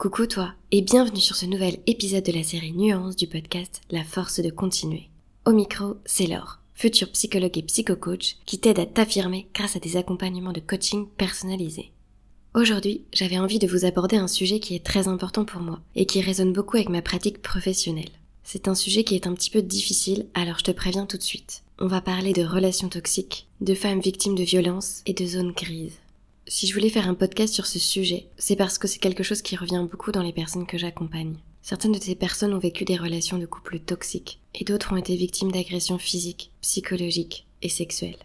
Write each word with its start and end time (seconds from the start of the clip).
Coucou 0.00 0.26
toi 0.26 0.54
et 0.70 0.80
bienvenue 0.80 1.20
sur 1.20 1.36
ce 1.36 1.44
nouvel 1.44 1.76
épisode 1.86 2.24
de 2.24 2.32
la 2.32 2.42
série 2.42 2.72
Nuance 2.72 3.16
du 3.16 3.26
podcast 3.26 3.82
La 3.90 4.02
force 4.02 4.40
de 4.40 4.48
continuer. 4.48 5.10
Au 5.44 5.52
micro, 5.52 5.96
c'est 6.06 6.26
Laure, 6.26 6.58
futur 6.72 7.12
psychologue 7.12 7.58
et 7.58 7.62
psychocoach 7.62 8.38
qui 8.46 8.58
t'aide 8.58 8.78
à 8.78 8.86
t'affirmer 8.86 9.48
grâce 9.54 9.76
à 9.76 9.78
des 9.78 9.98
accompagnements 9.98 10.54
de 10.54 10.60
coaching 10.60 11.06
personnalisés. 11.18 11.92
Aujourd'hui, 12.54 13.04
j'avais 13.12 13.38
envie 13.38 13.58
de 13.58 13.66
vous 13.66 13.84
aborder 13.84 14.16
un 14.16 14.26
sujet 14.26 14.58
qui 14.58 14.74
est 14.74 14.82
très 14.82 15.06
important 15.06 15.44
pour 15.44 15.60
moi 15.60 15.80
et 15.94 16.06
qui 16.06 16.22
résonne 16.22 16.54
beaucoup 16.54 16.78
avec 16.78 16.88
ma 16.88 17.02
pratique 17.02 17.42
professionnelle. 17.42 18.08
C'est 18.42 18.68
un 18.68 18.74
sujet 18.74 19.04
qui 19.04 19.16
est 19.16 19.26
un 19.26 19.34
petit 19.34 19.50
peu 19.50 19.60
difficile, 19.60 20.28
alors 20.32 20.60
je 20.60 20.64
te 20.64 20.70
préviens 20.70 21.04
tout 21.04 21.18
de 21.18 21.22
suite. 21.22 21.62
On 21.78 21.88
va 21.88 22.00
parler 22.00 22.32
de 22.32 22.42
relations 22.42 22.88
toxiques, 22.88 23.48
de 23.60 23.74
femmes 23.74 24.00
victimes 24.00 24.34
de 24.34 24.44
violences 24.44 25.02
et 25.04 25.12
de 25.12 25.26
zones 25.26 25.52
grises. 25.52 25.99
Si 26.52 26.66
je 26.66 26.74
voulais 26.74 26.90
faire 26.90 27.08
un 27.08 27.14
podcast 27.14 27.54
sur 27.54 27.64
ce 27.64 27.78
sujet, 27.78 28.26
c'est 28.36 28.56
parce 28.56 28.76
que 28.76 28.88
c'est 28.88 28.98
quelque 28.98 29.22
chose 29.22 29.40
qui 29.40 29.54
revient 29.54 29.86
beaucoup 29.88 30.10
dans 30.10 30.24
les 30.24 30.32
personnes 30.32 30.66
que 30.66 30.78
j'accompagne. 30.78 31.36
Certaines 31.62 31.92
de 31.92 32.00
ces 32.00 32.16
personnes 32.16 32.52
ont 32.52 32.58
vécu 32.58 32.84
des 32.84 32.96
relations 32.96 33.38
de 33.38 33.46
couple 33.46 33.78
toxiques, 33.78 34.40
et 34.56 34.64
d'autres 34.64 34.92
ont 34.92 34.96
été 34.96 35.14
victimes 35.14 35.52
d'agressions 35.52 35.98
physiques, 35.98 36.50
psychologiques 36.60 37.46
et 37.62 37.68
sexuelles. 37.68 38.18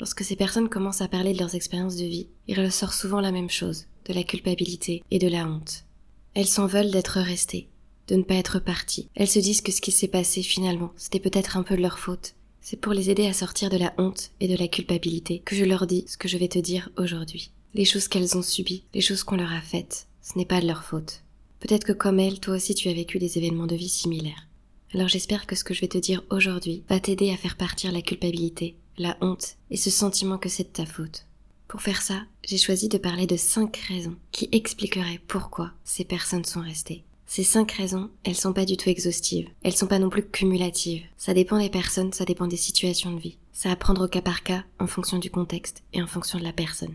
Lorsque 0.00 0.24
ces 0.24 0.36
personnes 0.36 0.70
commencent 0.70 1.02
à 1.02 1.08
parler 1.08 1.34
de 1.34 1.38
leurs 1.38 1.54
expériences 1.54 1.96
de 1.96 2.06
vie, 2.06 2.28
il 2.48 2.58
ressort 2.58 2.94
souvent 2.94 3.20
la 3.20 3.30
même 3.30 3.50
chose, 3.50 3.84
de 4.06 4.14
la 4.14 4.22
culpabilité 4.22 5.02
et 5.10 5.18
de 5.18 5.28
la 5.28 5.46
honte. 5.46 5.84
Elles 6.32 6.46
s'en 6.46 6.66
veulent 6.66 6.90
d'être 6.90 7.20
restées, 7.20 7.68
de 8.08 8.14
ne 8.14 8.22
pas 8.22 8.36
être 8.36 8.58
parties. 8.58 9.10
Elles 9.14 9.28
se 9.28 9.38
disent 9.38 9.60
que 9.60 9.70
ce 9.70 9.82
qui 9.82 9.92
s'est 9.92 10.08
passé 10.08 10.42
finalement, 10.42 10.94
c'était 10.96 11.20
peut-être 11.20 11.58
un 11.58 11.62
peu 11.62 11.76
de 11.76 11.82
leur 11.82 11.98
faute. 11.98 12.36
C'est 12.62 12.80
pour 12.80 12.94
les 12.94 13.10
aider 13.10 13.26
à 13.26 13.34
sortir 13.34 13.68
de 13.68 13.76
la 13.76 13.92
honte 13.98 14.30
et 14.40 14.48
de 14.48 14.56
la 14.56 14.66
culpabilité 14.66 15.40
que 15.40 15.54
je 15.54 15.64
leur 15.66 15.86
dis 15.86 16.06
ce 16.08 16.16
que 16.16 16.26
je 16.26 16.38
vais 16.38 16.48
te 16.48 16.58
dire 16.58 16.88
aujourd'hui 16.96 17.50
les 17.76 17.84
choses 17.84 18.08
qu'elles 18.08 18.36
ont 18.38 18.42
subies, 18.42 18.84
les 18.94 19.02
choses 19.02 19.22
qu'on 19.22 19.36
leur 19.36 19.52
a 19.52 19.60
faites, 19.60 20.08
ce 20.22 20.38
n'est 20.38 20.46
pas 20.46 20.60
de 20.60 20.66
leur 20.66 20.82
faute. 20.82 21.22
Peut-être 21.60 21.84
que 21.84 21.92
comme 21.92 22.18
elles, 22.18 22.40
toi 22.40 22.56
aussi 22.56 22.74
tu 22.74 22.88
as 22.88 22.94
vécu 22.94 23.18
des 23.18 23.36
événements 23.36 23.66
de 23.66 23.76
vie 23.76 23.88
similaires. 23.88 24.48
Alors 24.94 25.08
j'espère 25.08 25.46
que 25.46 25.54
ce 25.54 25.62
que 25.62 25.74
je 25.74 25.82
vais 25.82 25.88
te 25.88 25.98
dire 25.98 26.22
aujourd'hui 26.30 26.84
va 26.88 27.00
t'aider 27.00 27.30
à 27.30 27.36
faire 27.36 27.56
partir 27.56 27.92
la 27.92 28.00
culpabilité, 28.00 28.76
la 28.96 29.16
honte 29.20 29.56
et 29.70 29.76
ce 29.76 29.90
sentiment 29.90 30.38
que 30.38 30.48
c'est 30.48 30.64
de 30.64 30.68
ta 30.68 30.86
faute. 30.86 31.26
Pour 31.68 31.82
faire 31.82 32.00
ça, 32.00 32.22
j'ai 32.44 32.56
choisi 32.56 32.88
de 32.88 32.96
parler 32.96 33.26
de 33.26 33.36
cinq 33.36 33.76
raisons 33.88 34.16
qui 34.32 34.48
expliqueraient 34.52 35.20
pourquoi 35.26 35.72
ces 35.84 36.04
personnes 36.04 36.44
sont 36.44 36.62
restées. 36.62 37.04
Ces 37.26 37.42
cinq 37.42 37.72
raisons, 37.72 38.08
elles 38.24 38.36
sont 38.36 38.52
pas 38.52 38.64
du 38.64 38.76
tout 38.76 38.88
exhaustives. 38.88 39.48
Elles 39.64 39.76
sont 39.76 39.88
pas 39.88 39.98
non 39.98 40.08
plus 40.08 40.24
cumulatives. 40.24 41.04
Ça 41.16 41.34
dépend 41.34 41.58
des 41.58 41.68
personnes, 41.68 42.12
ça 42.12 42.24
dépend 42.24 42.46
des 42.46 42.56
situations 42.56 43.12
de 43.12 43.20
vie. 43.20 43.36
Ça 43.52 43.72
à 43.72 43.76
prendre 43.76 44.04
au 44.04 44.08
cas 44.08 44.22
par 44.22 44.44
cas, 44.44 44.64
en 44.78 44.86
fonction 44.86 45.18
du 45.18 45.28
contexte 45.28 45.82
et 45.92 46.00
en 46.00 46.06
fonction 46.06 46.38
de 46.38 46.44
la 46.44 46.52
personne. 46.52 46.94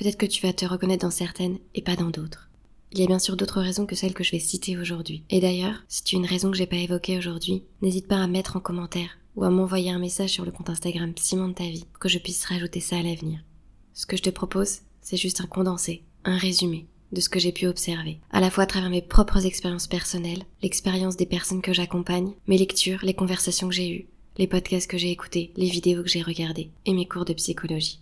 Peut-être 0.00 0.16
que 0.16 0.24
tu 0.24 0.40
vas 0.40 0.54
te 0.54 0.64
reconnaître 0.64 1.04
dans 1.04 1.10
certaines 1.10 1.58
et 1.74 1.82
pas 1.82 1.94
dans 1.94 2.08
d'autres. 2.08 2.48
Il 2.90 3.00
y 3.00 3.02
a 3.02 3.06
bien 3.06 3.18
sûr 3.18 3.36
d'autres 3.36 3.60
raisons 3.60 3.84
que 3.84 3.94
celles 3.94 4.14
que 4.14 4.24
je 4.24 4.30
vais 4.30 4.38
citer 4.38 4.78
aujourd'hui. 4.78 5.24
Et 5.28 5.40
d'ailleurs, 5.40 5.84
si 5.88 6.02
tu 6.02 6.16
as 6.16 6.18
une 6.18 6.24
raison 6.24 6.50
que 6.50 6.56
j'ai 6.56 6.64
pas 6.64 6.76
évoquée 6.76 7.18
aujourd'hui, 7.18 7.64
n'hésite 7.82 8.08
pas 8.08 8.16
à 8.16 8.26
mettre 8.26 8.56
en 8.56 8.60
commentaire 8.60 9.18
ou 9.36 9.44
à 9.44 9.50
m'envoyer 9.50 9.90
un 9.90 9.98
message 9.98 10.30
sur 10.30 10.46
le 10.46 10.52
compte 10.52 10.70
Instagram 10.70 11.12
Simon 11.16 11.48
de 11.48 11.52
ta 11.52 11.64
vie 11.64 11.84
pour 11.84 11.98
que 12.00 12.08
je 12.08 12.18
puisse 12.18 12.46
rajouter 12.46 12.80
ça 12.80 12.96
à 12.96 13.02
l'avenir. 13.02 13.40
Ce 13.92 14.06
que 14.06 14.16
je 14.16 14.22
te 14.22 14.30
propose, 14.30 14.78
c'est 15.02 15.18
juste 15.18 15.42
un 15.42 15.46
condensé, 15.46 16.02
un 16.24 16.38
résumé 16.38 16.86
de 17.12 17.20
ce 17.20 17.28
que 17.28 17.38
j'ai 17.38 17.52
pu 17.52 17.66
observer, 17.66 18.20
à 18.30 18.40
la 18.40 18.50
fois 18.50 18.64
à 18.64 18.66
travers 18.66 18.88
mes 18.88 19.02
propres 19.02 19.44
expériences 19.44 19.86
personnelles, 19.86 20.44
l'expérience 20.62 21.18
des 21.18 21.26
personnes 21.26 21.60
que 21.60 21.74
j'accompagne, 21.74 22.32
mes 22.46 22.56
lectures, 22.56 23.00
les 23.02 23.12
conversations 23.12 23.68
que 23.68 23.74
j'ai 23.74 23.94
eues, 23.94 24.06
les 24.38 24.46
podcasts 24.46 24.90
que 24.90 24.96
j'ai 24.96 25.10
écoutés, 25.10 25.52
les 25.58 25.68
vidéos 25.68 26.02
que 26.02 26.08
j'ai 26.08 26.22
regardées 26.22 26.70
et 26.86 26.94
mes 26.94 27.06
cours 27.06 27.26
de 27.26 27.34
psychologie. 27.34 28.00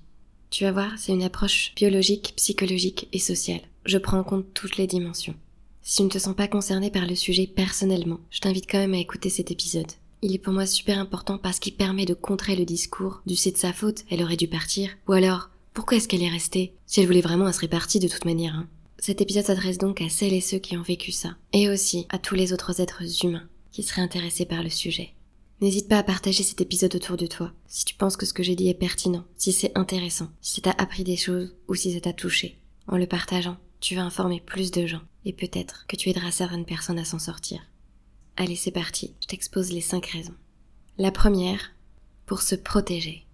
Tu 0.51 0.65
vas 0.65 0.73
voir, 0.73 0.93
c'est 0.97 1.13
une 1.13 1.23
approche 1.23 1.73
biologique, 1.77 2.33
psychologique 2.37 3.09
et 3.13 3.19
sociale. 3.19 3.61
Je 3.85 3.99
prends 3.99 4.19
en 4.19 4.25
compte 4.25 4.47
toutes 4.55 4.77
les 4.77 4.87
dimensions. 4.87 5.35
Si 5.83 5.99
tu 5.99 6.03
ne 6.05 6.09
te 6.09 6.19
sens 6.19 6.35
pas 6.35 6.49
concerné 6.49 6.91
par 6.91 7.07
le 7.07 7.15
sujet 7.15 7.47
personnellement, 7.47 8.21
je 8.31 8.41
t'invite 8.41 8.71
quand 8.71 8.79
même 8.79 8.95
à 8.95 8.99
écouter 8.99 9.31
cet 9.31 9.51
épisode. 9.51 9.91
Il 10.21 10.35
est 10.35 10.39
pour 10.39 10.53
moi 10.53 10.67
super 10.67 10.99
important 10.99 11.39
parce 11.39 11.59
qu'il 11.59 11.75
permet 11.75 12.05
de 12.05 12.15
contrer 12.15 12.57
le 12.57 12.65
discours 12.65 13.23
du 13.27 13.37
c'est 13.37 13.53
de 13.53 13.57
sa 13.57 13.73
faute, 13.73 14.05
elle 14.11 14.23
aurait 14.23 14.37
dû 14.37 14.49
partir, 14.49 14.91
ou 15.07 15.13
alors 15.13 15.51
pourquoi 15.75 15.97
est-ce 15.97 16.09
qu'elle 16.09 16.25
est 16.25 16.29
restée? 16.29 16.75
Si 16.87 17.01
elle 17.01 17.07
voulait 17.07 17.21
vraiment, 17.21 17.47
elle 17.47 17.55
serait 17.55 17.69
partie 17.69 18.01
de 18.01 18.09
toute 18.09 18.25
manière. 18.25 18.55
Hein. 18.55 18.67
Cet 18.99 19.21
épisode 19.21 19.45
s'adresse 19.45 19.79
donc 19.79 20.01
à 20.03 20.09
celles 20.09 20.35
et 20.35 20.41
ceux 20.41 20.59
qui 20.59 20.77
ont 20.77 20.83
vécu 20.83 21.13
ça, 21.13 21.37
et 21.53 21.71
aussi 21.71 22.07
à 22.09 22.19
tous 22.19 22.35
les 22.35 22.53
autres 22.53 22.81
êtres 22.81 23.25
humains 23.25 23.47
qui 23.71 23.85
seraient 23.85 24.03
intéressés 24.03 24.45
par 24.45 24.63
le 24.65 24.71
sujet. 24.71 25.15
N'hésite 25.61 25.89
pas 25.89 25.99
à 25.99 26.05
partager 26.05 26.45
cet 26.45 26.61
épisode 26.61 26.95
autour 26.95 27.17
de 27.17 27.27
toi, 27.27 27.53
si 27.67 27.85
tu 27.85 27.97
penses 27.97 28.17
que 28.17 28.27
ce 28.27 28.33
que 28.33 28.45
j'ai 28.45 28.55
dit 28.55 28.69
est 28.69 28.75
pertinent, 28.75 29.25
si 29.37 29.51
c'est 29.51 29.77
intéressant, 29.77 30.29
si 30.41 30.63
t'as 30.63 30.75
appris 30.79 31.03
des 31.03 31.17
choses 31.17 31.57
ou 31.67 31.75
si 31.75 31.93
ça 31.93 32.01
t'a 32.01 32.13
touché. 32.13 32.61
En 32.87 32.97
le 32.97 33.09
partageant, 33.09 33.57
tu 33.81 33.97
vas 33.97 34.05
informer 34.05 34.41
plus 34.41 34.71
de 34.71 34.87
gens 34.87 35.03
et 35.25 35.33
peut-être 35.33 35.85
que 35.89 35.97
tu 35.97 36.11
aideras 36.11 36.31
certaines 36.31 36.65
personnes 36.65 37.01
à 37.01 37.05
s'en 37.05 37.19
sortir. 37.19 37.61
Allez, 38.37 38.55
c'est 38.55 38.71
parti, 38.71 39.15
je 39.21 39.27
t'expose 39.27 39.73
les 39.73 39.81
cinq 39.81 40.07
raisons. 40.07 40.37
La 40.97 41.11
première, 41.11 41.73
pour 42.25 42.43
se 42.43 42.55
protéger. 42.55 43.27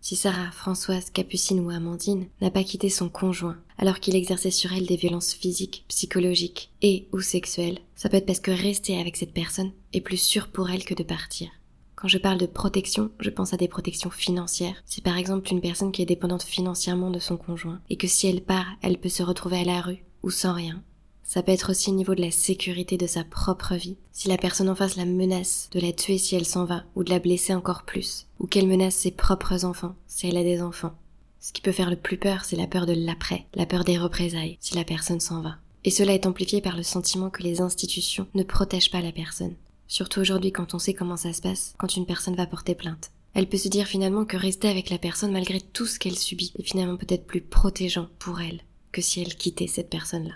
Si 0.00 0.16
Sarah, 0.16 0.52
Françoise, 0.52 1.10
Capucine 1.10 1.60
ou 1.60 1.68
Amandine 1.68 2.28
n'a 2.40 2.50
pas 2.50 2.64
quitté 2.64 2.88
son 2.88 3.10
conjoint 3.10 3.58
alors 3.76 4.00
qu'il 4.00 4.16
exerçait 4.16 4.50
sur 4.50 4.72
elle 4.72 4.86
des 4.86 4.96
violences 4.96 5.34
physiques, 5.34 5.84
psychologiques 5.88 6.70
et 6.80 7.06
ou 7.12 7.20
sexuelles, 7.20 7.80
ça 7.96 8.08
peut 8.08 8.16
être 8.16 8.24
parce 8.24 8.40
que 8.40 8.50
rester 8.50 8.98
avec 8.98 9.18
cette 9.18 9.34
personne 9.34 9.72
est 9.92 10.00
plus 10.00 10.16
sûr 10.16 10.48
pour 10.48 10.70
elle 10.70 10.86
que 10.86 10.94
de 10.94 11.02
partir. 11.02 11.50
Quand 11.96 12.08
je 12.08 12.18
parle 12.18 12.36
de 12.36 12.44
protection, 12.44 13.10
je 13.20 13.30
pense 13.30 13.54
à 13.54 13.56
des 13.56 13.68
protections 13.68 14.10
financières. 14.10 14.76
C'est 14.84 15.02
par 15.02 15.16
exemple 15.16 15.50
une 15.50 15.62
personne 15.62 15.92
qui 15.92 16.02
est 16.02 16.06
dépendante 16.06 16.42
financièrement 16.42 17.10
de 17.10 17.18
son 17.18 17.38
conjoint 17.38 17.80
et 17.88 17.96
que 17.96 18.06
si 18.06 18.26
elle 18.26 18.42
part, 18.42 18.66
elle 18.82 18.98
peut 18.98 19.08
se 19.08 19.22
retrouver 19.22 19.60
à 19.60 19.64
la 19.64 19.80
rue 19.80 20.04
ou 20.22 20.28
sans 20.28 20.52
rien. 20.52 20.82
Ça 21.24 21.42
peut 21.42 21.52
être 21.52 21.70
aussi 21.70 21.90
au 21.90 21.94
niveau 21.94 22.14
de 22.14 22.20
la 22.20 22.30
sécurité 22.30 22.98
de 22.98 23.06
sa 23.06 23.24
propre 23.24 23.74
vie. 23.74 23.96
Si 24.12 24.28
la 24.28 24.36
personne 24.36 24.68
en 24.68 24.74
face 24.74 24.96
la 24.96 25.06
menace 25.06 25.70
de 25.72 25.80
la 25.80 25.92
tuer 25.92 26.18
si 26.18 26.36
elle 26.36 26.44
s'en 26.44 26.66
va 26.66 26.84
ou 26.96 27.02
de 27.02 27.10
la 27.10 27.18
blesser 27.18 27.54
encore 27.54 27.84
plus, 27.84 28.26
ou 28.40 28.46
qu'elle 28.46 28.68
menace 28.68 28.94
ses 28.94 29.10
propres 29.10 29.64
enfants 29.64 29.96
si 30.06 30.28
elle 30.28 30.36
a 30.36 30.44
des 30.44 30.60
enfants. 30.60 30.94
Ce 31.40 31.54
qui 31.54 31.62
peut 31.62 31.72
faire 31.72 31.90
le 31.90 31.96
plus 31.96 32.18
peur, 32.18 32.44
c'est 32.44 32.56
la 32.56 32.66
peur 32.66 32.84
de 32.84 32.92
l'après, 32.92 33.46
la 33.54 33.64
peur 33.66 33.84
des 33.84 33.96
représailles 33.96 34.58
si 34.60 34.74
la 34.74 34.84
personne 34.84 35.20
s'en 35.20 35.40
va. 35.40 35.56
Et 35.84 35.90
cela 35.90 36.12
est 36.12 36.26
amplifié 36.26 36.60
par 36.60 36.76
le 36.76 36.82
sentiment 36.82 37.30
que 37.30 37.42
les 37.42 37.62
institutions 37.62 38.26
ne 38.34 38.42
protègent 38.42 38.90
pas 38.90 39.00
la 39.00 39.12
personne. 39.12 39.54
Surtout 39.88 40.20
aujourd'hui 40.20 40.52
quand 40.52 40.74
on 40.74 40.78
sait 40.78 40.94
comment 40.94 41.16
ça 41.16 41.32
se 41.32 41.42
passe, 41.42 41.74
quand 41.78 41.96
une 41.96 42.06
personne 42.06 42.36
va 42.36 42.46
porter 42.46 42.74
plainte. 42.74 43.10
Elle 43.34 43.48
peut 43.48 43.58
se 43.58 43.68
dire 43.68 43.86
finalement 43.86 44.24
que 44.24 44.36
rester 44.36 44.68
avec 44.68 44.88
la 44.90 44.98
personne 44.98 45.32
malgré 45.32 45.60
tout 45.60 45.86
ce 45.86 45.98
qu'elle 45.98 46.18
subit 46.18 46.52
est 46.58 46.62
finalement 46.62 46.96
peut-être 46.96 47.26
plus 47.26 47.42
protégeant 47.42 48.08
pour 48.18 48.40
elle 48.40 48.62
que 48.92 49.02
si 49.02 49.20
elle 49.20 49.36
quittait 49.36 49.66
cette 49.66 49.90
personne-là. 49.90 50.34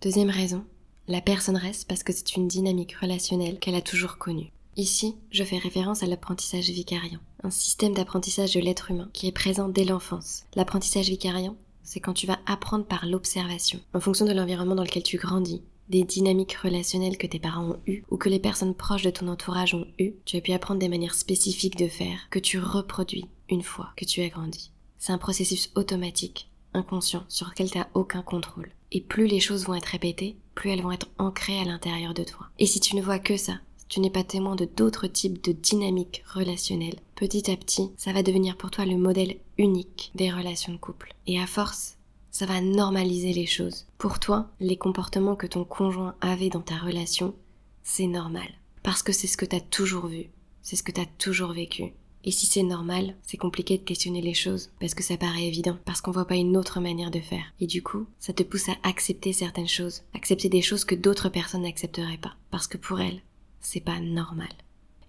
Deuxième 0.00 0.30
raison, 0.30 0.64
la 1.06 1.20
personne 1.20 1.56
reste 1.56 1.86
parce 1.86 2.02
que 2.02 2.12
c'est 2.12 2.34
une 2.34 2.48
dynamique 2.48 2.96
relationnelle 2.96 3.60
qu'elle 3.60 3.76
a 3.76 3.82
toujours 3.82 4.18
connue. 4.18 4.52
Ici, 4.76 5.16
je 5.30 5.44
fais 5.44 5.58
référence 5.58 6.02
à 6.02 6.06
l'apprentissage 6.06 6.70
vicariant, 6.70 7.20
un 7.42 7.50
système 7.50 7.94
d'apprentissage 7.94 8.54
de 8.54 8.60
l'être 8.60 8.90
humain 8.90 9.10
qui 9.12 9.26
est 9.28 9.32
présent 9.32 9.68
dès 9.68 9.84
l'enfance. 9.84 10.44
L'apprentissage 10.56 11.08
vicariant, 11.08 11.56
c'est 11.82 12.00
quand 12.00 12.14
tu 12.14 12.26
vas 12.26 12.38
apprendre 12.46 12.86
par 12.86 13.06
l'observation, 13.06 13.80
en 13.94 14.00
fonction 14.00 14.24
de 14.24 14.32
l'environnement 14.32 14.74
dans 14.74 14.82
lequel 14.82 15.02
tu 15.02 15.18
grandis, 15.18 15.62
des 15.88 16.04
dynamiques 16.04 16.54
relationnelles 16.54 17.18
que 17.18 17.26
tes 17.26 17.38
parents 17.38 17.70
ont 17.70 17.80
eues 17.86 18.04
ou 18.10 18.16
que 18.16 18.28
les 18.28 18.38
personnes 18.38 18.74
proches 18.74 19.02
de 19.02 19.10
ton 19.10 19.28
entourage 19.28 19.74
ont 19.74 19.86
eues, 19.98 20.14
tu 20.24 20.36
as 20.36 20.40
pu 20.40 20.52
apprendre 20.52 20.80
des 20.80 20.88
manières 20.88 21.14
spécifiques 21.14 21.76
de 21.76 21.88
faire 21.88 22.28
que 22.30 22.38
tu 22.38 22.58
reproduis 22.58 23.26
une 23.48 23.62
fois 23.62 23.90
que 23.96 24.04
tu 24.04 24.22
as 24.22 24.28
grandi. 24.28 24.70
C'est 24.98 25.12
un 25.12 25.18
processus 25.18 25.70
automatique, 25.74 26.48
inconscient, 26.74 27.24
sur 27.28 27.48
lequel 27.48 27.70
tu 27.70 27.78
n'as 27.78 27.88
aucun 27.94 28.22
contrôle. 28.22 28.70
Et 28.92 29.00
plus 29.00 29.26
les 29.26 29.40
choses 29.40 29.66
vont 29.66 29.74
être 29.74 29.86
répétées, 29.86 30.36
plus 30.54 30.70
elles 30.70 30.82
vont 30.82 30.92
être 30.92 31.08
ancrées 31.18 31.58
à 31.58 31.64
l'intérieur 31.64 32.14
de 32.14 32.24
toi. 32.24 32.48
Et 32.58 32.66
si 32.66 32.78
tu 32.78 32.94
ne 32.94 33.02
vois 33.02 33.18
que 33.18 33.36
ça, 33.36 33.54
si 33.76 33.86
tu 33.88 34.00
n'es 34.00 34.10
pas 34.10 34.24
témoin 34.24 34.54
de 34.54 34.64
d'autres 34.64 35.06
types 35.06 35.42
de 35.42 35.52
dynamiques 35.52 36.22
relationnelles, 36.26 37.00
petit 37.16 37.50
à 37.50 37.56
petit, 37.56 37.90
ça 37.96 38.12
va 38.12 38.22
devenir 38.22 38.56
pour 38.56 38.70
toi 38.70 38.84
le 38.84 38.96
modèle 38.96 39.36
unique 39.58 40.12
des 40.14 40.30
relations 40.30 40.72
de 40.72 40.78
couple. 40.78 41.14
Et 41.26 41.40
à 41.40 41.46
force, 41.46 41.96
ça 42.32 42.46
va 42.46 42.62
normaliser 42.62 43.34
les 43.34 43.46
choses. 43.46 43.86
Pour 43.98 44.18
toi, 44.18 44.50
les 44.58 44.76
comportements 44.76 45.36
que 45.36 45.46
ton 45.46 45.64
conjoint 45.64 46.16
avait 46.22 46.48
dans 46.48 46.62
ta 46.62 46.76
relation, 46.76 47.34
c'est 47.82 48.06
normal. 48.06 48.48
Parce 48.82 49.02
que 49.02 49.12
c'est 49.12 49.26
ce 49.26 49.36
que 49.36 49.44
t'as 49.44 49.60
toujours 49.60 50.06
vu. 50.06 50.30
C'est 50.62 50.74
ce 50.74 50.82
que 50.82 50.92
t'as 50.92 51.04
toujours 51.18 51.52
vécu. 51.52 51.92
Et 52.24 52.30
si 52.30 52.46
c'est 52.46 52.62
normal, 52.62 53.16
c'est 53.22 53.36
compliqué 53.36 53.76
de 53.76 53.82
questionner 53.82 54.22
les 54.22 54.32
choses, 54.32 54.70
parce 54.80 54.94
que 54.94 55.02
ça 55.02 55.16
paraît 55.16 55.44
évident, 55.44 55.76
parce 55.84 56.00
qu'on 56.00 56.10
voit 56.10 56.26
pas 56.26 56.36
une 56.36 56.56
autre 56.56 56.80
manière 56.80 57.10
de 57.10 57.20
faire. 57.20 57.44
Et 57.60 57.66
du 57.66 57.82
coup, 57.82 58.06
ça 58.18 58.32
te 58.32 58.42
pousse 58.42 58.68
à 58.70 58.76
accepter 58.82 59.32
certaines 59.32 59.68
choses, 59.68 60.02
accepter 60.14 60.48
des 60.48 60.62
choses 60.62 60.84
que 60.84 60.94
d'autres 60.94 61.28
personnes 61.28 61.62
n'accepteraient 61.62 62.18
pas, 62.18 62.36
parce 62.50 62.66
que 62.66 62.78
pour 62.78 63.00
elles, 63.00 63.20
c'est 63.60 63.80
pas 63.80 64.00
normal. 64.00 64.48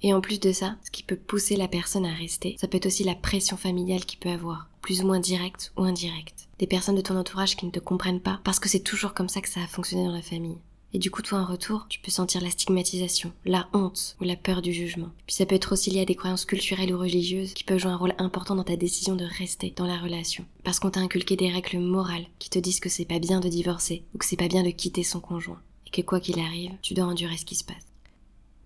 Et 0.02 0.14
en 0.14 0.22
plus 0.22 0.40
de 0.40 0.52
ça, 0.52 0.76
ce 0.84 0.92
qui 0.92 1.04
peut 1.04 1.16
pousser 1.16 1.56
la 1.56 1.68
personne 1.68 2.06
à 2.06 2.14
rester, 2.14 2.58
ça 2.60 2.68
peut 2.68 2.78
être 2.78 2.88
aussi 2.88 3.04
la 3.04 3.16
pression 3.16 3.58
familiale 3.58 4.06
qu'il 4.06 4.20
peut 4.20 4.30
avoir 4.30 4.68
plus 4.84 5.02
ou 5.02 5.08
moins 5.08 5.20
direct 5.20 5.74
ou 5.78 5.84
indirect. 5.84 6.48
Des 6.60 6.68
personnes 6.68 6.96
de 6.96 7.02
ton 7.02 7.18
entourage 7.18 7.56
qui 7.56 7.66
ne 7.66 7.72
te 7.72 7.80
comprennent 7.80 8.20
pas 8.20 8.40
parce 8.44 8.60
que 8.60 8.70
c'est 8.70 8.82
toujours 8.82 9.16
comme 9.16 9.30
ça 9.30 9.42
que 9.42 9.50
ça 9.50 9.62
a 9.62 9.68
fonctionné 9.68 10.06
dans 10.06 10.12
la 10.12 10.22
famille. 10.22 10.60
Et 10.96 11.00
du 11.00 11.10
coup, 11.10 11.24
toi, 11.24 11.40
en 11.40 11.46
retour, 11.46 11.88
tu 11.90 12.00
peux 12.00 12.12
sentir 12.12 12.40
la 12.42 12.52
stigmatisation, 12.52 13.34
la 13.46 13.68
honte 13.74 14.16
ou 14.22 14.26
la 14.26 14.36
peur 14.36 14.62
du 14.62 14.72
jugement. 14.72 15.10
Puis 15.26 15.36
ça 15.36 15.48
peut 15.48 15.56
être 15.56 15.72
aussi 15.72 15.90
lié 15.90 16.02
à 16.02 16.06
des 16.06 16.14
croyances 16.14 16.46
culturelles 16.46 16.94
ou 16.94 17.00
religieuses 17.00 17.56
qui 17.56 17.64
peuvent 17.64 17.80
jouer 17.80 17.92
un 17.92 17.98
rôle 17.98 18.14
important 18.20 18.56
dans 18.56 18.64
ta 18.64 18.76
décision 18.76 19.16
de 19.16 19.26
rester 19.26 19.74
dans 19.76 19.88
la 19.88 19.98
relation. 19.98 20.46
Parce 20.64 20.80
qu'on 20.80 20.92
t'a 20.92 21.00
inculqué 21.00 21.36
des 21.36 21.50
règles 21.50 21.80
morales 21.80 22.28
qui 22.38 22.52
te 22.52 22.60
disent 22.60 22.80
que 22.80 22.90
c'est 22.90 23.06
pas 23.06 23.18
bien 23.18 23.40
de 23.40 23.50
divorcer 23.50 24.04
ou 24.14 24.20
que 24.20 24.26
c'est 24.26 24.38
pas 24.38 24.48
bien 24.48 24.62
de 24.62 24.70
quitter 24.70 25.02
son 25.02 25.20
conjoint. 25.20 25.62
Et 25.88 25.90
que 25.90 26.02
quoi 26.02 26.20
qu'il 26.20 26.40
arrive, 26.40 26.74
tu 26.84 26.94
dois 26.94 27.06
endurer 27.06 27.38
ce 27.38 27.46
qui 27.46 27.56
se 27.56 27.64
passe. 27.64 27.88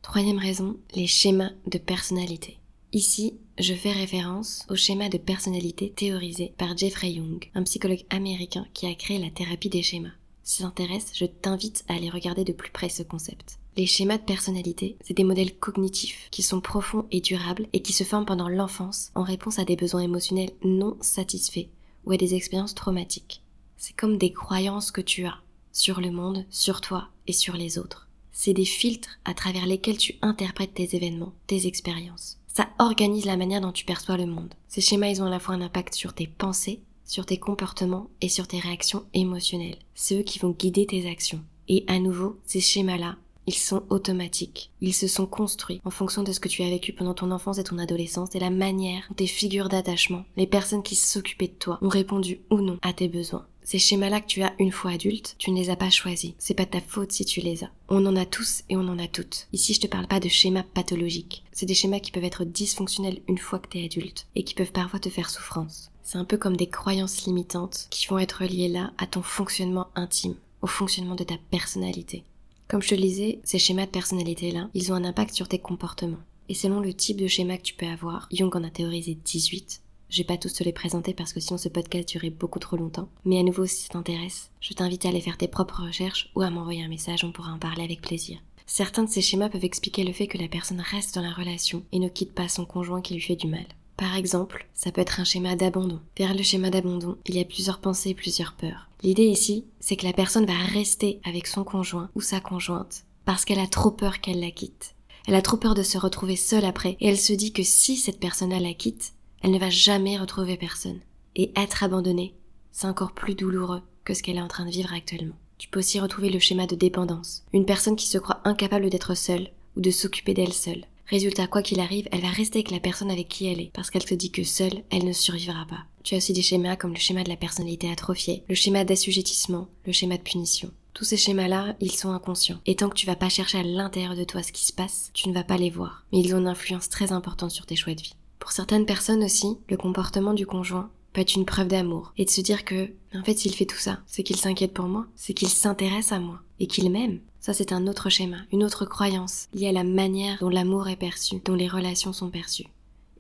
Troisième 0.02 0.40
raison, 0.40 0.76
les 0.96 1.08
schémas 1.08 1.52
de 1.68 1.78
personnalité. 1.78 2.58
Ici, 2.94 3.34
je 3.60 3.74
fais 3.74 3.92
référence 3.92 4.66
au 4.70 4.76
schéma 4.76 5.10
de 5.10 5.18
personnalité 5.18 5.92
théorisé 5.92 6.54
par 6.58 6.78
Jeffrey 6.78 7.12
Young, 7.12 7.50
un 7.54 7.64
psychologue 7.64 8.06
américain 8.10 8.66
qui 8.74 8.88
a 8.88 8.96
créé 8.96 9.20
la 9.20 9.30
thérapie 9.30 9.70
des 9.70 9.84
schémas. 9.84 10.14
Si 10.44 10.62
ça 10.62 10.64
t'intéresse, 10.64 11.12
je 11.14 11.26
t'invite 11.26 11.84
à 11.90 11.96
aller 11.96 12.10
regarder 12.10 12.46
de 12.46 12.54
plus 12.54 12.72
près 12.72 12.88
ce 12.88 13.04
concept. 13.04 13.60
Les 13.76 13.86
schémas 13.86 14.18
de 14.18 14.24
personnalité, 14.24 14.96
c'est 15.04 15.18
des 15.18 15.26
modèles 15.26 15.54
cognitifs 15.58 16.30
qui 16.32 16.42
sont 16.42 16.62
profonds 16.62 17.06
et 17.12 17.20
durables 17.20 17.68
et 17.74 17.82
qui 17.82 17.92
se 17.92 18.06
forment 18.06 18.26
pendant 18.26 18.48
l'enfance 18.48 19.12
en 19.16 19.24
réponse 19.24 19.60
à 19.60 19.66
des 19.66 19.76
besoins 19.76 20.02
émotionnels 20.02 20.54
non 20.64 20.98
satisfaits 21.02 21.68
ou 22.06 22.14
à 22.14 22.18
des 22.18 22.36
expériences 22.36 22.74
traumatiques. 22.74 23.44
C'est 23.76 23.96
comme 23.96 24.18
des 24.18 24.32
croyances 24.32 24.92
que 24.92 25.02
tu 25.02 25.26
as 25.26 25.38
sur 25.74 26.00
le 26.00 26.10
monde, 26.10 26.46
sur 26.50 26.80
toi 26.80 27.10
et 27.28 27.34
sur 27.34 27.58
les 27.58 27.78
autres. 27.78 28.08
C'est 28.32 28.54
des 28.54 28.66
filtres 28.66 29.20
à 29.26 29.34
travers 29.34 29.66
lesquels 29.66 29.98
tu 29.98 30.16
interprètes 30.22 30.74
tes 30.74 30.96
événements, 30.96 31.34
tes 31.48 31.68
expériences. 31.68 32.37
Ça 32.58 32.70
organise 32.80 33.26
la 33.26 33.38
manière 33.38 33.62
dont 33.62 33.72
tu 33.72 33.86
perçois 33.86 34.18
le 34.18 34.26
monde. 34.26 34.56
Ces 34.68 34.82
schémas, 34.82 35.10
ils 35.10 35.22
ont 35.22 35.28
à 35.28 35.30
la 35.30 35.38
fois 35.38 35.54
un 35.54 35.62
impact 35.62 35.94
sur 35.94 36.16
tes 36.16 36.26
pensées 36.26 36.82
sur 37.06 37.24
tes 37.24 37.38
comportements 37.38 38.10
et 38.20 38.30
sur 38.30 38.48
tes 38.48 38.58
réactions 38.58 39.06
émotionnelles. 39.14 39.78
C'est 39.94 40.20
eux 40.20 40.24
qui 40.24 40.40
vont 40.40 40.50
guider 40.50 40.88
tes 40.88 41.08
actions. 41.08 41.44
Et 41.68 41.84
à 41.88 42.00
nouveau, 42.00 42.40
ces 42.46 42.60
schémas-là, 42.60 43.16
ils 43.48 43.56
sont 43.56 43.84
automatiques. 43.90 44.72
Ils 44.82 44.94
se 44.94 45.08
sont 45.08 45.26
construits 45.26 45.82
en 45.86 45.90
fonction 45.90 46.22
de 46.22 46.32
ce 46.34 46.40
que 46.40 46.50
tu 46.50 46.62
as 46.64 46.70
vécu 46.70 46.94
pendant 46.94 47.14
ton 47.14 47.32
enfance 47.32 47.58
et 47.58 47.64
ton 47.64 47.78
adolescence 47.78 48.36
et 48.36 48.40
la 48.40 48.50
manière 48.50 49.06
dont 49.10 49.16
tes 49.16 49.28
figures 49.28 49.70
d'attachement, 49.70 50.26
les 50.36 50.48
personnes 50.48 50.84
qui 50.84 50.96
s'occupaient 50.96 51.48
de 51.48 51.54
toi, 51.54 51.80
ont 51.82 51.90
répondu 51.90 52.42
ou 52.52 52.58
non 52.58 52.78
à 52.82 52.94
tes 52.94 53.08
besoins. 53.08 53.46
Ces 53.64 53.80
schémas-là 53.80 54.22
que 54.22 54.28
tu 54.28 54.44
as 54.44 54.54
une 54.60 54.72
fois 54.72 54.92
adulte, 54.92 55.36
tu 55.38 55.52
ne 55.52 55.58
les 55.58 55.70
as 55.70 55.76
pas 55.76 55.90
choisis. 55.90 56.34
C'est 56.38 56.54
pas 56.54 56.66
ta 56.66 56.80
faute 56.80 57.12
si 57.12 57.26
tu 57.26 57.42
les 57.42 57.66
as. 57.66 57.72
On 57.90 58.06
en 58.06 58.16
a 58.16 58.26
tous 58.26 58.64
et 58.70 58.78
on 58.78 58.88
en 58.88 58.98
a 58.98 59.08
toutes. 59.08 59.48
Ici, 59.52 59.74
je 59.74 59.82
te 59.82 59.88
parle 59.88 60.08
pas 60.08 60.22
de 60.22 60.30
schémas 60.30 60.64
pathologiques. 60.64 61.44
C'est 61.52 61.66
des 61.66 61.74
schémas 61.74 62.00
qui 62.00 62.12
peuvent 62.12 62.24
être 62.24 62.46
dysfonctionnels 62.46 63.20
une 63.28 63.38
fois 63.38 63.60
que 63.60 63.68
t'es 63.68 63.84
adulte 63.84 64.28
et 64.36 64.44
qui 64.44 64.54
peuvent 64.54 64.72
parfois 64.72 65.00
te 65.02 65.10
faire 65.10 65.30
souffrance. 65.30 65.92
C'est 66.02 66.18
un 66.18 66.24
peu 66.24 66.38
comme 66.38 66.56
des 66.56 66.70
croyances 66.70 67.26
limitantes 67.26 67.88
qui 67.90 68.08
vont 68.08 68.20
être 68.20 68.46
liées 68.46 68.70
là 68.70 68.94
à 68.98 69.06
ton 69.06 69.22
fonctionnement 69.22 69.88
intime, 69.96 70.36
au 70.62 70.68
fonctionnement 70.68 71.16
de 71.16 71.26
ta 71.26 71.36
personnalité. 71.52 72.24
Comme 72.68 72.82
je 72.82 72.90
te 72.90 72.96
le 72.96 73.02
disais, 73.02 73.40
ces 73.46 73.60
schémas 73.60 73.86
de 73.86 73.92
personnalité-là, 73.92 74.70
ils 74.74 74.92
ont 74.92 74.96
un 74.96 75.06
impact 75.06 75.34
sur 75.34 75.48
tes 75.48 75.60
comportements. 75.60 76.18
Et 76.50 76.54
selon 76.54 76.82
le 76.82 76.94
type 76.94 77.18
de 77.18 77.28
schéma 77.28 77.58
que 77.58 77.64
tu 77.64 77.74
peux 77.74 77.86
avoir, 77.86 78.28
Jung 78.32 78.54
en 78.56 78.64
a 78.64 78.70
théorisé 78.70 79.16
18. 79.16 79.82
Je 80.10 80.18
vais 80.18 80.26
pas 80.26 80.38
tous 80.38 80.54
te 80.54 80.64
les 80.64 80.74
présenter 80.74 81.14
parce 81.14 81.32
que 81.32 81.40
sinon 81.40 81.58
ce 81.58 81.70
podcast 81.70 82.10
durait 82.10 82.30
beaucoup 82.30 82.60
trop 82.60 82.76
longtemps. 82.76 83.08
Mais 83.24 83.40
à 83.40 83.44
nouveau, 83.44 83.66
si 83.66 83.84
ça 83.84 83.90
t'intéresse, 83.90 84.52
je 84.60 84.74
t'invite 84.74 85.06
à 85.06 85.10
aller 85.10 85.22
faire 85.22 85.38
tes 85.38 85.48
propres 85.48 85.84
recherches 85.84 86.30
ou 86.36 86.42
à 86.42 86.50
m'envoyer 86.50 86.84
un 86.84 86.90
message, 86.90 87.24
on 87.24 87.32
pourra 87.32 87.54
en 87.54 87.60
parler 87.60 87.84
avec 87.84 88.02
plaisir. 88.02 88.40
Certains 88.66 89.04
de 89.04 89.10
ces 89.10 89.22
schémas 89.22 89.50
peuvent 89.50 89.64
expliquer 89.64 90.04
le 90.04 90.12
fait 90.12 90.28
que 90.28 90.38
la 90.38 90.50
personne 90.50 90.82
reste 90.82 91.16
dans 91.16 91.22
la 91.22 91.32
relation 91.32 91.84
et 91.94 92.00
ne 92.00 92.10
quitte 92.10 92.34
pas 92.34 92.50
son 92.50 92.66
conjoint 92.66 93.02
qui 93.02 93.14
lui 93.14 93.22
fait 93.22 93.38
du 93.38 93.48
mal. 93.48 93.66
Par 93.98 94.16
exemple, 94.16 94.68
ça 94.76 94.92
peut 94.92 95.02
être 95.02 95.20
un 95.20 95.24
schéma 95.24 95.56
d'abandon. 95.56 96.00
Derrière 96.16 96.38
le 96.38 96.44
schéma 96.44 96.70
d'abandon, 96.70 97.18
il 97.26 97.36
y 97.36 97.40
a 97.40 97.46
plusieurs 97.46 97.80
pensées 97.80 98.12
et 98.12 98.16
plusieurs 98.16 98.54
peurs. 98.54 98.90
L'idée 99.02 99.26
ici, 99.26 99.66
c'est 99.80 99.96
que 99.96 100.06
la 100.06 100.14
personne 100.14 100.46
va 100.46 100.54
rester 100.54 101.20
avec 101.26 101.48
son 101.48 101.64
conjoint 101.64 102.10
ou 102.16 102.22
sa 102.22 102.40
conjointe 102.40 103.06
parce 103.26 103.44
qu'elle 103.44 103.60
a 103.60 103.68
trop 103.68 103.92
peur 103.92 104.22
qu'elle 104.22 104.40
la 104.40 104.52
quitte. 104.52 104.96
Elle 105.28 105.36
a 105.36 105.42
trop 105.42 105.58
peur 105.58 105.74
de 105.74 105.84
se 105.84 105.98
retrouver 105.98 106.36
seule 106.36 106.64
après 106.64 106.96
et 107.00 107.10
elle 107.10 107.18
se 107.18 107.34
dit 107.34 107.52
que 107.52 107.64
si 107.64 107.98
cette 107.98 108.20
personne-là 108.20 108.60
la 108.60 108.74
quitte, 108.74 109.14
elle 109.42 109.52
ne 109.52 109.60
va 109.60 109.70
jamais 109.70 110.18
retrouver 110.18 110.58
personne. 110.58 111.02
Et 111.36 111.52
être 111.56 111.84
abandonnée, 111.84 112.36
c'est 112.72 112.88
encore 112.88 113.12
plus 113.12 113.36
douloureux 113.36 113.82
que 114.06 114.14
ce 114.14 114.24
qu'elle 114.24 114.38
est 114.38 114.42
en 114.42 114.48
train 114.48 114.66
de 114.66 114.72
vivre 114.72 114.94
actuellement. 114.94 115.36
Tu 115.58 115.68
peux 115.68 115.80
aussi 115.80 116.00
retrouver 116.00 116.30
le 116.30 116.40
schéma 116.40 116.68
de 116.68 116.76
dépendance. 116.76 117.44
Une 117.52 117.66
personne 117.66 117.96
qui 117.96 118.08
se 118.08 118.20
croit 118.20 118.42
incapable 118.46 118.90
d'être 118.90 119.16
seule 119.16 119.50
ou 119.76 119.82
de 119.82 119.92
s'occuper 119.92 120.34
d'elle 120.34 120.54
seule. 120.54 120.86
Résultat, 121.10 121.48
quoi 121.48 121.62
qu'il 121.62 121.80
arrive, 121.80 122.10
elle 122.12 122.22
va 122.22 122.30
rester 122.30 122.60
avec 122.60 122.72
la 122.72 122.82
personne 122.82 123.10
avec 123.10 123.30
qui 123.30 123.48
elle 123.48 123.62
est, 123.62 123.72
parce 123.74 123.90
qu'elle 123.90 124.06
se 124.06 124.14
dit 124.14 124.30
que 124.30 124.44
seule, 124.44 124.84
elle 124.90 125.06
ne 125.06 125.14
survivra 125.14 125.66
pas. 125.66 125.86
Tu 126.04 126.16
as 126.16 126.18
aussi 126.18 126.34
des 126.34 126.42
schémas 126.42 126.76
comme 126.76 126.94
le 126.94 127.00
schéma 127.00 127.24
de 127.24 127.30
la 127.30 127.38
personnalité 127.38 127.90
atrophiée, 127.90 128.44
le 128.50 128.56
schéma 128.56 128.84
d'assujettissement, 128.84 129.70
le 129.86 129.94
schéma 129.94 130.18
de 130.18 130.24
punition. 130.24 130.70
Tous 130.94 131.06
ces 131.06 131.16
schémas-là, 131.16 131.76
ils 131.80 131.94
sont 131.94 132.12
inconscients. 132.12 132.60
Et 132.66 132.76
tant 132.76 132.90
que 132.90 132.96
tu 132.96 133.06
vas 133.06 133.16
pas 133.16 133.30
chercher 133.30 133.60
à 133.60 133.64
l'intérieur 133.64 134.16
de 134.16 134.24
toi 134.26 134.44
ce 134.44 134.52
qui 134.52 134.66
se 134.66 134.74
passe, 134.74 135.12
tu 135.14 135.30
ne 135.30 135.34
vas 135.34 135.44
pas 135.44 135.58
les 135.58 135.70
voir. 135.70 136.06
Mais 136.12 136.20
ils 136.20 136.36
ont 136.36 136.40
une 136.40 136.48
influence 136.48 136.90
très 136.90 137.14
importante 137.14 137.52
sur 137.52 137.66
tes 137.66 137.76
choix 137.76 137.94
de 137.94 138.02
vie. 138.02 138.16
Pour 138.40 138.52
certaines 138.52 138.86
personnes 138.86 139.24
aussi, 139.24 139.58
le 139.70 139.78
comportement 139.78 140.34
du 140.34 140.46
conjoint 140.46 140.90
peut 141.14 141.22
être 141.22 141.36
une 141.36 141.46
preuve 141.46 141.68
d'amour 141.68 142.14
et 142.18 142.26
de 142.26 142.30
se 142.30 142.42
dire 142.42 142.66
que, 142.66 142.92
en 143.14 143.24
fait, 143.24 143.38
s'il 143.38 143.54
fait 143.54 143.66
tout 143.66 143.78
ça, 143.78 144.00
c'est 144.08 144.24
qu'il 144.24 144.38
s'inquiète 144.38 144.74
pour 144.74 144.88
moi, 144.88 145.06
c'est 145.16 145.34
qu'il 145.34 145.50
s'intéresse 145.50 146.12
à 146.12 146.20
moi 146.20 146.42
et 146.60 146.68
qu'il 146.68 146.90
m'aime. 146.92 147.20
Ça, 147.48 147.54
c'est 147.54 147.72
un 147.72 147.88
autre 147.88 148.10
schéma, 148.10 148.40
une 148.52 148.66
autre 148.66 148.84
croyance 148.84 149.48
liée 149.54 149.70
à 149.70 149.72
la 149.72 149.86
manière 149.86 150.38
dont 150.42 150.50
l'amour 150.50 150.90
est 150.90 150.98
perçu, 150.98 151.38
dont 151.46 151.56
les 151.56 151.70
relations 151.70 152.12
sont 152.12 152.30
perçues. 152.30 152.68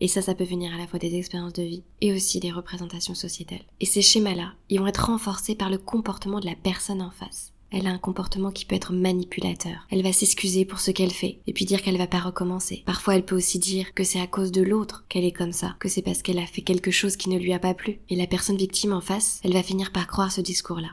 Et 0.01 0.09
ça, 0.09 0.21
ça 0.21 0.35
peut 0.35 0.43
venir 0.43 0.73
à 0.73 0.77
la 0.77 0.85
fois 0.85 0.99
des 0.99 1.15
expériences 1.15 1.53
de 1.53 1.63
vie 1.63 1.83
et 2.01 2.11
aussi 2.11 2.41
des 2.41 2.51
représentations 2.51 3.15
sociétales. 3.15 3.63
Et 3.79 3.85
ces 3.85 4.01
schémas-là, 4.01 4.51
ils 4.67 4.81
vont 4.81 4.87
être 4.87 5.05
renforcés 5.05 5.55
par 5.55 5.69
le 5.69 5.77
comportement 5.77 6.41
de 6.41 6.45
la 6.45 6.55
personne 6.55 7.01
en 7.01 7.09
face. 7.09 7.53
Elle 7.71 7.87
a 7.87 7.89
un 7.89 7.97
comportement 7.97 8.51
qui 8.51 8.65
peut 8.65 8.75
être 8.75 8.91
manipulateur. 8.91 9.87
Elle 9.91 10.03
va 10.03 10.11
s'excuser 10.11 10.65
pour 10.65 10.81
ce 10.81 10.91
qu'elle 10.91 11.13
fait 11.13 11.39
et 11.47 11.53
puis 11.53 11.63
dire 11.63 11.81
qu'elle 11.81 11.97
va 11.97 12.07
pas 12.07 12.19
recommencer. 12.19 12.83
Parfois, 12.85 13.15
elle 13.15 13.23
peut 13.23 13.37
aussi 13.37 13.59
dire 13.59 13.93
que 13.93 14.03
c'est 14.03 14.19
à 14.19 14.27
cause 14.27 14.51
de 14.51 14.61
l'autre 14.61 15.05
qu'elle 15.07 15.23
est 15.23 15.31
comme 15.31 15.53
ça, 15.53 15.77
que 15.79 15.87
c'est 15.87 16.01
parce 16.01 16.21
qu'elle 16.21 16.39
a 16.39 16.45
fait 16.45 16.63
quelque 16.63 16.91
chose 16.91 17.15
qui 17.15 17.29
ne 17.29 17.39
lui 17.39 17.53
a 17.53 17.59
pas 17.59 17.73
plu. 17.73 17.99
Et 18.09 18.17
la 18.17 18.27
personne 18.27 18.57
victime 18.57 18.91
en 18.91 18.99
face, 18.99 19.39
elle 19.45 19.53
va 19.53 19.63
finir 19.63 19.93
par 19.93 20.05
croire 20.05 20.33
ce 20.33 20.41
discours-là. 20.41 20.89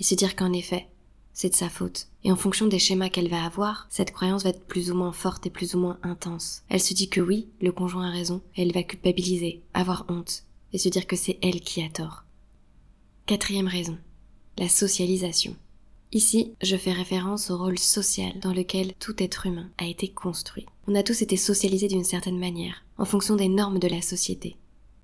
Et 0.00 0.02
se 0.02 0.16
dire 0.16 0.34
qu'en 0.34 0.52
effet, 0.52 0.88
c'est 1.34 1.50
de 1.50 1.54
sa 1.54 1.68
faute. 1.68 2.08
Et 2.22 2.32
en 2.32 2.36
fonction 2.36 2.66
des 2.66 2.78
schémas 2.78 3.10
qu'elle 3.10 3.28
va 3.28 3.44
avoir, 3.44 3.86
cette 3.90 4.12
croyance 4.12 4.44
va 4.44 4.50
être 4.50 4.64
plus 4.64 4.90
ou 4.90 4.94
moins 4.94 5.12
forte 5.12 5.46
et 5.46 5.50
plus 5.50 5.74
ou 5.74 5.78
moins 5.78 5.98
intense. 6.02 6.62
Elle 6.70 6.80
se 6.80 6.94
dit 6.94 7.10
que 7.10 7.20
oui, 7.20 7.48
le 7.60 7.72
conjoint 7.72 8.08
a 8.08 8.12
raison, 8.12 8.40
elle 8.56 8.72
va 8.72 8.82
culpabiliser, 8.82 9.62
avoir 9.74 10.06
honte, 10.08 10.44
et 10.72 10.78
se 10.78 10.88
dire 10.88 11.06
que 11.06 11.16
c'est 11.16 11.38
elle 11.42 11.60
qui 11.60 11.82
a 11.82 11.90
tort. 11.90 12.24
Quatrième 13.26 13.68
raison, 13.68 13.98
la 14.56 14.68
socialisation. 14.68 15.56
Ici, 16.12 16.52
je 16.62 16.76
fais 16.76 16.92
référence 16.92 17.50
au 17.50 17.58
rôle 17.58 17.78
social 17.78 18.38
dans 18.38 18.52
lequel 18.52 18.94
tout 19.00 19.20
être 19.20 19.46
humain 19.46 19.68
a 19.78 19.86
été 19.86 20.08
construit. 20.08 20.66
On 20.86 20.94
a 20.94 21.02
tous 21.02 21.22
été 21.22 21.36
socialisés 21.36 21.88
d'une 21.88 22.04
certaine 22.04 22.38
manière, 22.38 22.84
en 22.98 23.04
fonction 23.04 23.34
des 23.34 23.48
normes 23.48 23.80
de 23.80 23.88
la 23.88 24.00
société. 24.00 24.56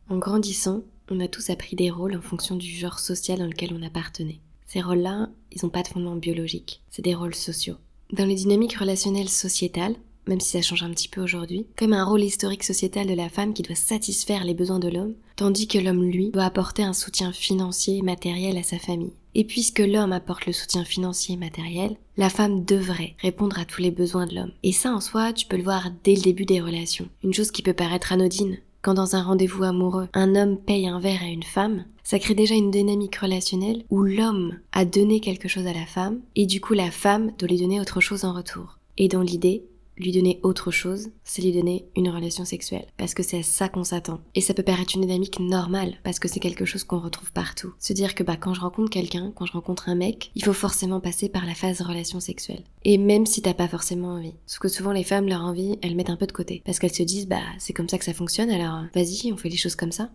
En 0.09 0.19
grandissant, 0.19 0.83
on 1.11 1.19
a 1.19 1.27
tous 1.27 1.51
appris 1.51 1.75
des 1.75 1.91
rôles 1.91 2.17
en 2.17 2.23
fonction 2.23 2.55
du 2.55 2.69
genre 2.69 3.01
social 3.01 3.41
dans 3.41 3.47
lequel 3.47 3.75
on 3.75 3.83
appartenait. 3.83 4.41
Ces 4.73 4.83
rôles-là, 4.83 5.29
ils 5.51 5.65
n'ont 5.65 5.69
pas 5.69 5.83
de 5.83 5.89
fondement 5.89 6.15
biologique, 6.15 6.81
c'est 6.91 7.03
des 7.03 7.17
rôles 7.17 7.35
sociaux. 7.35 7.75
Dans 8.13 8.25
les 8.25 8.37
dynamiques 8.37 8.77
relationnelles 8.77 9.29
sociétales, 9.29 9.97
même 10.29 10.39
si 10.39 10.51
ça 10.51 10.63
change 10.63 10.85
un 10.85 10.91
petit 10.91 11.09
peu 11.09 11.21
aujourd'hui, 11.21 11.67
comme 11.77 11.93
un 11.93 12.05
rôle 12.05 12.23
historique 12.23 12.63
sociétal 12.63 13.09
de 13.09 13.15
la 13.15 13.29
femme 13.29 13.53
qui 13.53 13.63
doit 13.63 13.75
satisfaire 13.75 14.45
les 14.45 14.55
besoins 14.55 14.79
de 14.79 14.89
l'homme, 14.89 15.17
tandis 15.35 15.67
que 15.67 15.79
l'homme, 15.79 16.05
lui, 16.05 16.31
doit 16.31 16.45
apporter 16.45 16.85
un 16.85 16.93
soutien 16.93 17.33
financier 17.33 17.97
et 17.97 18.03
matériel 18.03 18.57
à 18.59 18.63
sa 18.63 18.79
famille. 18.79 19.13
Et 19.35 19.43
puisque 19.43 19.81
l'homme 19.81 20.13
apporte 20.13 20.47
le 20.47 20.53
soutien 20.53 20.85
financier 20.85 21.35
et 21.35 21.39
matériel, 21.39 21.97
la 22.17 22.31
femme 22.31 22.65
devrait 22.65 23.17
répondre 23.19 23.59
à 23.59 23.65
tous 23.65 23.83
les 23.83 23.91
besoins 23.91 24.27
de 24.27 24.37
l'homme. 24.37 24.53
Et 24.63 24.73
ça, 24.73 24.93
en 24.93 25.01
soi, 25.01 25.33
tu 25.33 25.47
peux 25.47 25.57
le 25.57 25.65
voir 25.65 25.91
dès 26.05 26.15
le 26.15 26.23
début 26.23 26.47
des 26.47 26.61
relations. 26.61 27.09
Une 27.25 27.35
chose 27.35 27.51
qui 27.51 27.63
peut 27.63 27.73
paraître 27.73 28.13
anodine, 28.13 28.59
quand 28.83 28.95
dans 28.95 29.17
un 29.17 29.23
rendez-vous 29.23 29.65
amoureux, 29.65 30.09
un 30.15 30.35
homme 30.35 30.57
paye 30.57 30.89
un 30.89 31.01
verre 31.01 31.23
à 31.23 31.29
une 31.29 31.43
femme, 31.43 31.85
ça 32.03 32.19
crée 32.19 32.35
déjà 32.35 32.55
une 32.55 32.71
dynamique 32.71 33.17
relationnelle 33.17 33.85
où 33.91 34.03
l'homme 34.03 34.59
a 34.73 34.85
donné 34.85 35.21
quelque 35.21 35.49
chose 35.49 35.67
à 35.67 35.73
la 35.73 35.87
femme 35.87 36.21
et 36.35 36.47
du 36.47 36.61
coup 36.61 36.75
la 36.75 36.91
femme 36.91 37.33
doit 37.39 37.49
lui 37.49 37.59
donner 37.59 37.81
autre 37.81 38.01
chose 38.01 38.25
en 38.25 38.33
retour. 38.33 38.79
Et 38.99 39.09
dans 39.09 39.23
l'idée, 39.23 39.65
lui 40.05 40.13
donner 40.13 40.41
autre 40.43 40.71
chose, 40.71 41.11
c'est 41.25 41.43
lui 41.43 41.53
donner 41.53 41.87
une 41.97 42.09
relation 42.09 42.45
sexuelle. 42.45 42.87
Parce 42.97 43.15
que 43.15 43.23
c'est 43.23 43.39
à 43.39 43.43
ça 43.43 43.69
qu'on 43.69 43.85
s'attend. 43.85 44.21
Et 44.35 44.41
ça 44.41 44.55
peut 44.55 44.63
paraître 44.63 44.95
une 44.95 45.03
dynamique 45.03 45.41
normale, 45.41 45.97
parce 46.03 46.19
que 46.19 46.29
c'est 46.29 46.41
quelque 46.41 46.65
chose 46.65 46.85
qu'on 46.85 47.01
retrouve 47.01 47.33
partout. 47.33 47.73
Se 47.79 47.93
dire 47.93 48.15
que 48.15 48.23
bah 48.23 48.37
quand 48.37 48.55
je 48.55 48.61
rencontre 48.61 48.91
quelqu'un, 48.91 49.33
quand 49.35 49.47
je 49.47 49.53
rencontre 49.53 49.89
un 49.89 49.95
mec, 49.95 50.31
il 50.35 50.45
faut 50.45 50.53
forcément 50.53 51.01
passer 51.01 51.29
par 51.29 51.47
la 51.47 51.55
phase 51.55 51.81
relation 51.81 52.21
sexuelle. 52.21 52.65
Et 52.85 52.99
même 52.99 53.27
si 53.27 53.43
t'as 53.43 53.55
pas 53.55 53.69
forcément 53.69 54.15
envie. 54.15 54.35
Sauf 54.47 54.61
que 54.61 54.69
souvent 54.69 54.93
les 54.93 55.05
femmes, 55.05 55.29
leur 55.29 55.43
envie, 55.43 55.79
elles 55.83 55.95
mettent 55.95 56.11
un 56.11 56.17
peu 56.17 56.27
de 56.27 56.33
côté. 56.33 56.63
Parce 56.65 56.79
qu'elles 56.79 56.95
se 56.95 57.03
disent 57.03 57.29
bah 57.29 57.43
c'est 57.59 57.73
comme 57.73 57.89
ça 57.89 57.99
que 57.99 58.05
ça 58.05 58.15
fonctionne, 58.15 58.51
alors 58.51 58.85
vas-y, 58.95 59.33
on 59.33 59.37
fait 59.37 59.49
les 59.49 59.57
choses 59.57 59.77
comme 59.77 59.93
ça. 59.93 60.11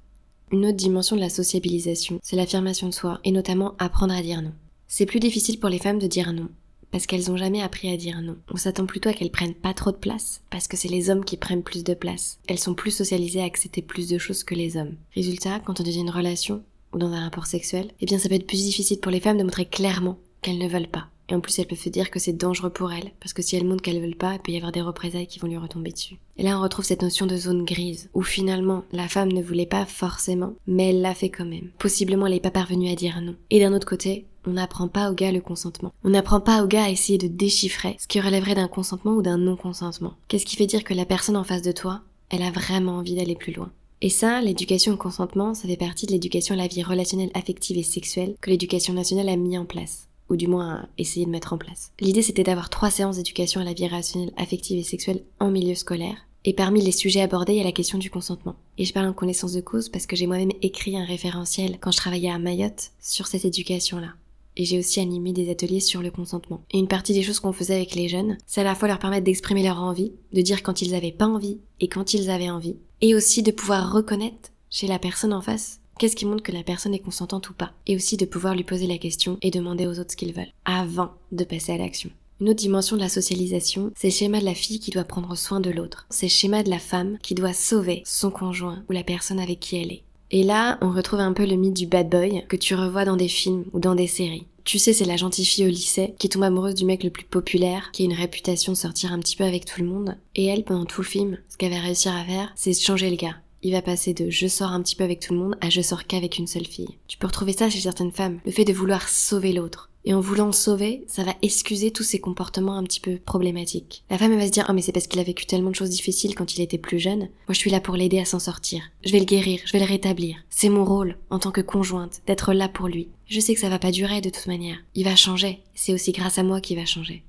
Une 0.51 0.65
autre 0.65 0.77
dimension 0.77 1.15
de 1.15 1.21
la 1.21 1.29
sociabilisation, 1.29 2.19
c'est 2.21 2.35
l'affirmation 2.35 2.87
de 2.87 2.93
soi, 2.93 3.19
et 3.23 3.31
notamment 3.31 3.73
apprendre 3.79 4.13
à 4.13 4.21
dire 4.21 4.41
non. 4.41 4.53
C'est 4.87 5.07
plus 5.07 5.19
difficile 5.19 5.59
pour 5.59 5.69
les 5.69 5.79
femmes 5.79 5.99
de 5.99 6.07
dire 6.07 6.31
non, 6.33 6.49
parce 6.91 7.05
qu'elles 7.05 7.31
ont 7.31 7.37
jamais 7.37 7.61
appris 7.61 7.89
à 7.89 7.97
dire 7.97 8.21
non. 8.21 8.37
On 8.51 8.57
s'attend 8.57 8.85
plutôt 8.85 9.09
à 9.09 9.13
qu'elles 9.13 9.31
prennent 9.31 9.53
pas 9.53 9.73
trop 9.73 9.91
de 9.91 9.97
place, 9.97 10.41
parce 10.49 10.67
que 10.67 10.77
c'est 10.77 10.87
les 10.87 11.09
hommes 11.09 11.25
qui 11.25 11.37
prennent 11.37 11.63
plus 11.63 11.83
de 11.83 11.93
place. 11.93 12.39
Elles 12.47 12.59
sont 12.59 12.75
plus 12.75 12.91
socialisées 12.91 13.41
à 13.41 13.45
accepter 13.45 13.81
plus 13.81 14.09
de 14.09 14.17
choses 14.17 14.43
que 14.43 14.55
les 14.55 14.77
hommes. 14.77 14.95
Résultat, 15.13 15.59
quand 15.59 15.79
on 15.79 15.83
devient 15.83 15.99
une 15.99 16.09
relation, 16.09 16.63
ou 16.93 16.97
dans 16.97 17.11
un 17.11 17.23
rapport 17.23 17.47
sexuel, 17.47 17.91
eh 18.01 18.05
bien 18.05 18.19
ça 18.19 18.29
peut 18.29 18.35
être 18.35 18.47
plus 18.47 18.63
difficile 18.63 18.99
pour 18.99 19.11
les 19.11 19.19
femmes 19.19 19.37
de 19.37 19.43
montrer 19.43 19.65
clairement 19.65 20.17
qu'elles 20.41 20.57
ne 20.57 20.67
veulent 20.69 20.87
pas. 20.87 21.09
Et 21.29 21.35
en 21.35 21.39
plus, 21.39 21.57
elle 21.57 21.67
peut 21.67 21.75
se 21.75 21.89
dire 21.89 22.11
que 22.11 22.19
c'est 22.19 22.33
dangereux 22.33 22.69
pour 22.69 22.91
elle, 22.91 23.11
parce 23.19 23.33
que 23.33 23.41
si 23.41 23.55
elle 23.55 23.65
montre 23.65 23.81
qu'elle 23.81 24.01
veut 24.01 24.15
pas, 24.15 24.33
il 24.33 24.39
peut 24.39 24.51
y 24.51 24.57
avoir 24.57 24.71
des 24.71 24.81
représailles 24.81 25.27
qui 25.27 25.39
vont 25.39 25.47
lui 25.47 25.57
retomber 25.57 25.91
dessus. 25.91 26.17
Et 26.37 26.43
là, 26.43 26.57
on 26.57 26.61
retrouve 26.61 26.85
cette 26.85 27.01
notion 27.01 27.25
de 27.25 27.37
zone 27.37 27.65
grise, 27.65 28.09
où 28.13 28.21
finalement, 28.21 28.83
la 28.91 29.07
femme 29.07 29.31
ne 29.31 29.41
voulait 29.41 29.65
pas 29.65 29.85
forcément, 29.85 30.53
mais 30.67 30.89
elle 30.89 31.01
l'a 31.01 31.15
fait 31.15 31.29
quand 31.29 31.45
même. 31.45 31.71
Possiblement, 31.79 32.27
elle 32.27 32.33
n'est 32.33 32.39
pas 32.39 32.51
parvenue 32.51 32.89
à 32.89 32.95
dire 32.95 33.19
non. 33.21 33.35
Et 33.49 33.59
d'un 33.59 33.73
autre 33.73 33.87
côté, 33.87 34.27
on 34.47 34.51
n'apprend 34.51 34.87
pas 34.87 35.09
au 35.09 35.15
gars 35.15 35.31
le 35.31 35.41
consentement. 35.41 35.93
On 36.03 36.09
n'apprend 36.09 36.39
pas 36.39 36.63
au 36.63 36.67
gars 36.67 36.83
à 36.83 36.89
essayer 36.89 37.17
de 37.17 37.27
déchiffrer 37.27 37.95
ce 37.99 38.07
qui 38.07 38.21
relèverait 38.21 38.55
d'un 38.55 38.67
consentement 38.67 39.13
ou 39.13 39.21
d'un 39.21 39.37
non-consentement. 39.37 40.13
Qu'est-ce 40.27 40.45
qui 40.45 40.55
fait 40.55 40.67
dire 40.67 40.83
que 40.83 40.93
la 40.93 41.05
personne 41.05 41.37
en 41.37 41.43
face 41.43 41.63
de 41.63 41.71
toi, 41.71 42.01
elle 42.29 42.43
a 42.43 42.51
vraiment 42.51 42.97
envie 42.97 43.15
d'aller 43.15 43.35
plus 43.35 43.53
loin? 43.53 43.71
Et 44.01 44.09
ça, 44.09 44.41
l'éducation 44.41 44.93
au 44.93 44.97
consentement, 44.97 45.53
ça 45.53 45.67
fait 45.67 45.77
partie 45.77 46.05
de 46.05 46.11
l'éducation 46.11 46.53
à 46.53 46.57
la 46.57 46.67
vie 46.67 46.83
relationnelle, 46.83 47.31
affective 47.33 47.77
et 47.77 47.83
sexuelle 47.83 48.35
que 48.41 48.51
l'éducation 48.51 48.93
nationale 48.93 49.29
a 49.29 49.35
mis 49.35 49.57
en 49.57 49.65
place 49.65 50.04
ou 50.29 50.35
du 50.35 50.47
moins 50.47 50.87
essayer 50.97 51.25
de 51.25 51.31
mettre 51.31 51.53
en 51.53 51.57
place. 51.57 51.91
L'idée 51.99 52.21
c'était 52.21 52.43
d'avoir 52.43 52.69
trois 52.69 52.89
séances 52.89 53.17
d'éducation 53.17 53.61
à 53.61 53.63
la 53.63 53.73
vie 53.73 53.87
relationnelle, 53.87 54.33
affective 54.37 54.79
et 54.79 54.83
sexuelle 54.83 55.23
en 55.39 55.51
milieu 55.51 55.75
scolaire. 55.75 56.17
Et 56.47 56.53
parmi 56.53 56.79
les 56.81 56.91
sujets 56.91 57.21
abordés, 57.21 57.53
il 57.53 57.57
y 57.57 57.61
a 57.61 57.63
la 57.65 57.71
question 57.71 57.97
du 57.97 58.11
consentement. 58.11 58.55
Et 58.77 58.85
je 58.85 58.93
parle 58.93 59.07
en 59.07 59.13
connaissance 59.13 59.53
de 59.53 59.61
cause 59.61 59.89
parce 59.89 60.05
que 60.05 60.15
j'ai 60.15 60.27
moi-même 60.27 60.51
écrit 60.61 60.95
un 60.95 61.03
référentiel 61.03 61.79
quand 61.79 61.91
je 61.91 61.97
travaillais 61.97 62.29
à 62.29 62.37
Mayotte 62.37 62.91
sur 63.01 63.25
cette 63.25 63.45
éducation-là. 63.45 64.13
Et 64.55 64.63
j'ai 64.63 64.77
aussi 64.77 64.99
animé 64.99 65.33
des 65.33 65.49
ateliers 65.49 65.79
sur 65.79 66.03
le 66.03 66.11
consentement. 66.11 66.61
Et 66.71 66.77
une 66.77 66.87
partie 66.87 67.13
des 67.13 67.23
choses 67.23 67.39
qu'on 67.39 67.51
faisait 67.51 67.75
avec 67.75 67.95
les 67.95 68.07
jeunes, 68.07 68.37
c'est 68.45 68.61
à 68.61 68.63
la 68.63 68.75
fois 68.75 68.87
leur 68.87 68.99
permettre 68.99 69.25
d'exprimer 69.25 69.63
leur 69.63 69.81
envie, 69.81 70.13
de 70.33 70.41
dire 70.41 70.61
quand 70.61 70.83
ils 70.83 70.93
avaient 70.93 71.11
pas 71.11 71.25
envie 71.25 71.57
et 71.79 71.87
quand 71.87 72.13
ils 72.13 72.29
avaient 72.29 72.51
envie, 72.51 72.77
et 73.01 73.15
aussi 73.15 73.41
de 73.41 73.51
pouvoir 73.51 73.91
reconnaître 73.91 74.51
chez 74.69 74.87
la 74.87 74.99
personne 74.99 75.33
en 75.33 75.41
face 75.41 75.81
Qu'est-ce 75.97 76.17
qui 76.17 76.25
montre 76.25 76.43
que 76.43 76.51
la 76.51 76.63
personne 76.63 76.93
est 76.93 76.99
consentante 76.99 77.49
ou 77.49 77.53
pas? 77.53 77.71
Et 77.87 77.95
aussi 77.95 78.17
de 78.17 78.25
pouvoir 78.25 78.53
lui 78.53 78.65
poser 78.65 78.85
la 78.85 78.97
question 78.97 79.37
et 79.41 79.49
demander 79.49 79.87
aux 79.87 79.97
autres 79.99 80.11
ce 80.11 80.17
qu'ils 80.17 80.33
veulent, 80.33 80.51
avant 80.65 81.11
de 81.31 81.45
passer 81.45 81.71
à 81.71 81.77
l'action. 81.77 82.09
Une 82.41 82.49
autre 82.49 82.59
dimension 82.59 82.97
de 82.97 83.01
la 83.01 83.07
socialisation, 83.07 83.91
c'est 83.95 84.07
le 84.07 84.13
schéma 84.13 84.41
de 84.41 84.45
la 84.45 84.55
fille 84.55 84.81
qui 84.81 84.91
doit 84.91 85.05
prendre 85.05 85.35
soin 85.37 85.61
de 85.61 85.69
l'autre. 85.69 86.05
C'est 86.09 86.25
le 86.25 86.31
schéma 86.31 86.63
de 86.63 86.69
la 86.69 86.79
femme 86.79 87.17
qui 87.21 87.33
doit 87.33 87.53
sauver 87.53 88.03
son 88.05 88.29
conjoint 88.29 88.83
ou 88.89 88.91
la 88.91 89.03
personne 89.03 89.39
avec 89.39 89.61
qui 89.61 89.77
elle 89.77 89.93
est. 89.93 90.03
Et 90.31 90.43
là, 90.43 90.77
on 90.81 90.91
retrouve 90.91 91.21
un 91.21 91.31
peu 91.31 91.45
le 91.45 91.55
mythe 91.55 91.77
du 91.77 91.87
bad 91.87 92.09
boy 92.09 92.43
que 92.49 92.57
tu 92.57 92.75
revois 92.75 93.05
dans 93.05 93.15
des 93.15 93.29
films 93.29 93.63
ou 93.71 93.79
dans 93.79 93.95
des 93.95 94.07
séries. 94.07 94.47
Tu 94.65 94.79
sais, 94.79 94.91
c'est 94.91 95.05
la 95.05 95.15
gentille 95.15 95.45
fille 95.45 95.65
au 95.65 95.69
lycée 95.69 96.15
qui 96.19 96.27
tombe 96.27 96.43
amoureuse 96.43 96.73
du 96.73 96.83
mec 96.83 97.05
le 97.05 97.11
plus 97.11 97.23
populaire, 97.23 97.91
qui 97.93 98.01
a 98.01 98.05
une 98.05 98.13
réputation 98.13 98.73
de 98.73 98.77
sortir 98.77 99.13
un 99.13 99.19
petit 99.19 99.37
peu 99.37 99.45
avec 99.45 99.63
tout 99.63 99.79
le 99.79 99.87
monde. 99.87 100.17
Et 100.35 100.45
elle, 100.45 100.65
pendant 100.65 100.85
tout 100.85 101.01
le 101.01 101.07
film, 101.07 101.37
ce 101.47 101.55
qu'elle 101.55 101.71
va 101.71 101.79
réussir 101.79 102.13
à 102.13 102.25
faire, 102.25 102.51
c'est 102.55 102.73
changer 102.73 103.09
le 103.09 103.15
gars 103.15 103.35
il 103.65 103.71
va 103.71 103.81
passer 103.81 104.13
de 104.13 104.29
je 104.29 104.45
sors 104.45 104.69
un 104.69 104.83
petit 104.83 104.95
peu 104.95 105.03
avec 105.03 105.19
tout 105.19 105.33
le 105.33 105.39
monde 105.39 105.57
à 105.59 105.71
je 105.71 105.81
sors 105.81 106.05
qu'avec 106.05 106.37
une 106.37 106.45
seule 106.45 106.67
fille. 106.67 106.99
Tu 107.07 107.17
peux 107.17 107.25
retrouver 107.25 107.53
ça 107.53 107.67
chez 107.67 107.79
certaines 107.79 108.11
femmes, 108.11 108.39
le 108.45 108.51
fait 108.51 108.63
de 108.63 108.71
vouloir 108.71 109.09
sauver 109.09 109.53
l'autre. 109.53 109.89
Et 110.05 110.13
en 110.13 110.19
voulant 110.19 110.45
le 110.45 110.51
sauver, 110.51 111.03
ça 111.07 111.23
va 111.23 111.33
excuser 111.41 111.89
tous 111.89 112.03
ces 112.03 112.19
comportements 112.19 112.77
un 112.77 112.83
petit 112.83 112.99
peu 112.99 113.17
problématiques. 113.17 114.03
La 114.11 114.19
femme 114.19 114.37
va 114.37 114.45
se 114.45 114.51
dire, 114.51 114.67
oh 114.69 114.73
mais 114.73 114.83
c'est 114.83 114.91
parce 114.91 115.07
qu'il 115.07 115.19
a 115.19 115.23
vécu 115.23 115.47
tellement 115.47 115.71
de 115.71 115.75
choses 115.75 115.89
difficiles 115.89 116.35
quand 116.35 116.55
il 116.55 116.61
était 116.61 116.77
plus 116.77 116.99
jeune. 116.99 117.21
Moi 117.21 117.53
je 117.53 117.57
suis 117.57 117.71
là 117.71 117.79
pour 117.79 117.95
l'aider 117.95 118.19
à 118.19 118.25
s'en 118.25 118.37
sortir. 118.37 118.83
Je 119.03 119.11
vais 119.11 119.17
le 119.17 119.25
guérir, 119.25 119.61
je 119.65 119.71
vais 119.71 119.79
le 119.79 119.85
rétablir. 119.85 120.35
C'est 120.51 120.69
mon 120.69 120.85
rôle, 120.85 121.17
en 121.31 121.39
tant 121.39 121.51
que 121.51 121.61
conjointe, 121.61 122.21
d'être 122.27 122.53
là 122.53 122.69
pour 122.69 122.87
lui. 122.87 123.07
Je 123.25 123.39
sais 123.39 123.55
que 123.55 123.59
ça 123.59 123.69
va 123.69 123.79
pas 123.79 123.89
durer 123.89 124.21
de 124.21 124.29
toute 124.29 124.45
manière. 124.45 124.77
Il 124.93 125.05
va 125.05 125.15
changer. 125.15 125.63
C'est 125.73 125.91
aussi 125.91 126.11
grâce 126.11 126.37
à 126.37 126.43
moi 126.43 126.61
qu'il 126.61 126.77
va 126.77 126.85
changer. 126.85 127.23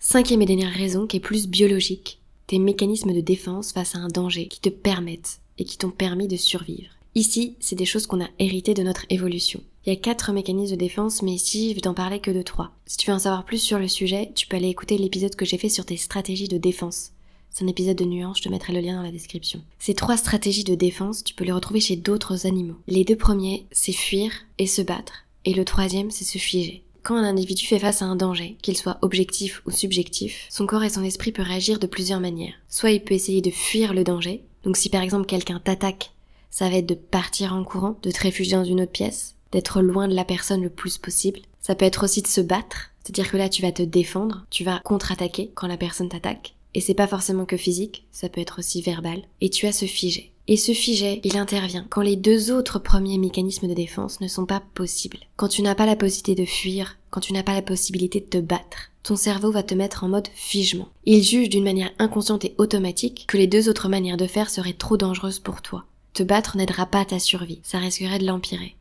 Cinquième 0.00 0.42
et 0.42 0.46
dernière 0.46 0.72
raison, 0.72 1.06
qui 1.06 1.18
est 1.18 1.20
plus 1.20 1.46
biologique, 1.46 2.18
tes 2.48 2.58
mécanismes 2.58 3.12
de 3.12 3.20
défense 3.20 3.70
face 3.70 3.94
à 3.94 3.98
un 3.98 4.08
danger 4.08 4.48
qui 4.48 4.60
te 4.60 4.68
permettent 4.68 5.38
et 5.58 5.64
qui 5.64 5.78
t'ont 5.78 5.90
permis 5.90 6.28
de 6.28 6.36
survivre. 6.36 6.90
Ici, 7.14 7.56
c'est 7.60 7.76
des 7.76 7.86
choses 7.86 8.06
qu'on 8.06 8.22
a 8.22 8.28
héritées 8.38 8.74
de 8.74 8.82
notre 8.82 9.06
évolution. 9.08 9.62
Il 9.86 9.90
y 9.90 9.92
a 9.92 10.00
quatre 10.00 10.32
mécanismes 10.32 10.74
de 10.74 10.80
défense, 10.80 11.22
mais 11.22 11.32
ici, 11.32 11.70
je 11.70 11.74
vais 11.74 11.80
t'en 11.80 11.94
parler 11.94 12.20
que 12.20 12.30
de 12.30 12.42
trois. 12.42 12.72
Si 12.86 12.96
tu 12.98 13.08
veux 13.08 13.16
en 13.16 13.20
savoir 13.20 13.44
plus 13.44 13.58
sur 13.58 13.78
le 13.78 13.88
sujet, 13.88 14.32
tu 14.34 14.46
peux 14.46 14.56
aller 14.56 14.68
écouter 14.68 14.98
l'épisode 14.98 15.34
que 15.34 15.46
j'ai 15.46 15.58
fait 15.58 15.68
sur 15.68 15.86
tes 15.86 15.96
stratégies 15.96 16.48
de 16.48 16.58
défense. 16.58 17.12
C'est 17.48 17.64
un 17.64 17.68
épisode 17.68 17.96
de 17.96 18.04
nuance, 18.04 18.38
je 18.38 18.42
te 18.42 18.48
mettrai 18.50 18.74
le 18.74 18.80
lien 18.80 18.96
dans 18.96 19.02
la 19.02 19.12
description. 19.12 19.62
Ces 19.78 19.94
trois 19.94 20.18
stratégies 20.18 20.64
de 20.64 20.74
défense, 20.74 21.24
tu 21.24 21.32
peux 21.32 21.44
les 21.44 21.52
retrouver 21.52 21.80
chez 21.80 21.96
d'autres 21.96 22.46
animaux. 22.46 22.76
Les 22.86 23.04
deux 23.04 23.16
premiers, 23.16 23.64
c'est 23.72 23.92
fuir 23.92 24.30
et 24.58 24.66
se 24.66 24.82
battre. 24.82 25.24
Et 25.46 25.54
le 25.54 25.64
troisième, 25.64 26.10
c'est 26.10 26.24
se 26.24 26.36
figer. 26.36 26.82
Quand 27.02 27.16
un 27.16 27.24
individu 27.24 27.64
fait 27.64 27.78
face 27.78 28.02
à 28.02 28.04
un 28.04 28.16
danger, 28.16 28.58
qu'il 28.60 28.76
soit 28.76 28.98
objectif 29.00 29.62
ou 29.64 29.70
subjectif, 29.70 30.46
son 30.50 30.66
corps 30.66 30.82
et 30.82 30.90
son 30.90 31.04
esprit 31.04 31.32
peuvent 31.32 31.46
réagir 31.46 31.78
de 31.78 31.86
plusieurs 31.86 32.20
manières. 32.20 32.54
Soit 32.68 32.90
il 32.90 33.02
peut 33.02 33.14
essayer 33.14 33.40
de 33.40 33.52
fuir 33.52 33.94
le 33.94 34.04
danger, 34.04 34.42
donc 34.66 34.76
si 34.76 34.90
par 34.90 35.00
exemple 35.00 35.26
quelqu'un 35.26 35.60
t'attaque, 35.60 36.12
ça 36.50 36.68
va 36.68 36.76
être 36.76 36.88
de 36.88 36.94
partir 36.94 37.54
en 37.54 37.62
courant, 37.62 37.96
de 38.02 38.10
te 38.10 38.20
réfugier 38.20 38.56
dans 38.56 38.64
une 38.64 38.80
autre 38.80 38.90
pièce, 38.90 39.36
d'être 39.52 39.80
loin 39.80 40.08
de 40.08 40.14
la 40.14 40.24
personne 40.24 40.62
le 40.62 40.70
plus 40.70 40.98
possible. 40.98 41.40
Ça 41.60 41.76
peut 41.76 41.84
être 41.84 42.02
aussi 42.02 42.20
de 42.20 42.26
se 42.26 42.40
battre, 42.40 42.90
c'est-à-dire 43.02 43.30
que 43.30 43.36
là 43.36 43.48
tu 43.48 43.62
vas 43.62 43.70
te 43.70 43.84
défendre, 43.84 44.44
tu 44.50 44.64
vas 44.64 44.80
contre-attaquer 44.80 45.52
quand 45.54 45.68
la 45.68 45.76
personne 45.76 46.08
t'attaque. 46.08 46.56
Et 46.74 46.80
c'est 46.80 46.94
pas 46.94 47.06
forcément 47.06 47.46
que 47.46 47.56
physique, 47.56 48.06
ça 48.10 48.28
peut 48.28 48.40
être 48.40 48.58
aussi 48.58 48.82
verbal. 48.82 49.22
Et 49.40 49.50
tu 49.50 49.66
as 49.66 49.72
se 49.72 49.86
figer. 49.86 50.32
Et 50.48 50.56
ce 50.56 50.72
figet, 50.72 51.20
il 51.24 51.36
intervient 51.36 51.86
quand 51.90 52.02
les 52.02 52.16
deux 52.16 52.52
autres 52.52 52.78
premiers 52.78 53.18
mécanismes 53.18 53.68
de 53.68 53.74
défense 53.74 54.20
ne 54.20 54.28
sont 54.28 54.46
pas 54.46 54.62
possibles. 54.74 55.18
Quand 55.36 55.48
tu 55.48 55.62
n'as 55.62 55.74
pas 55.74 55.86
la 55.86 55.96
possibilité 55.96 56.40
de 56.40 56.46
fuir, 56.46 56.98
quand 57.10 57.20
tu 57.20 57.32
n'as 57.32 57.42
pas 57.42 57.54
la 57.54 57.62
possibilité 57.62 58.20
de 58.20 58.26
te 58.26 58.38
battre 58.38 58.90
ton 59.06 59.14
cerveau 59.14 59.52
va 59.52 59.62
te 59.62 59.72
mettre 59.72 60.02
en 60.02 60.08
mode 60.08 60.26
figement. 60.34 60.88
Il 61.04 61.22
juge 61.22 61.48
d'une 61.48 61.62
manière 61.62 61.92
inconsciente 62.00 62.44
et 62.44 62.56
automatique 62.58 63.24
que 63.28 63.36
les 63.36 63.46
deux 63.46 63.68
autres 63.68 63.88
manières 63.88 64.16
de 64.16 64.26
faire 64.26 64.50
seraient 64.50 64.72
trop 64.72 64.96
dangereuses 64.96 65.38
pour 65.38 65.62
toi. 65.62 65.84
Te 66.12 66.24
battre 66.24 66.56
n'aidera 66.56 66.86
pas 66.86 67.02
à 67.02 67.04
ta 67.04 67.20
survie, 67.20 67.60
ça 67.62 67.78
risquerait 67.78 68.18
de 68.18 68.26
l'empirer. 68.26 68.75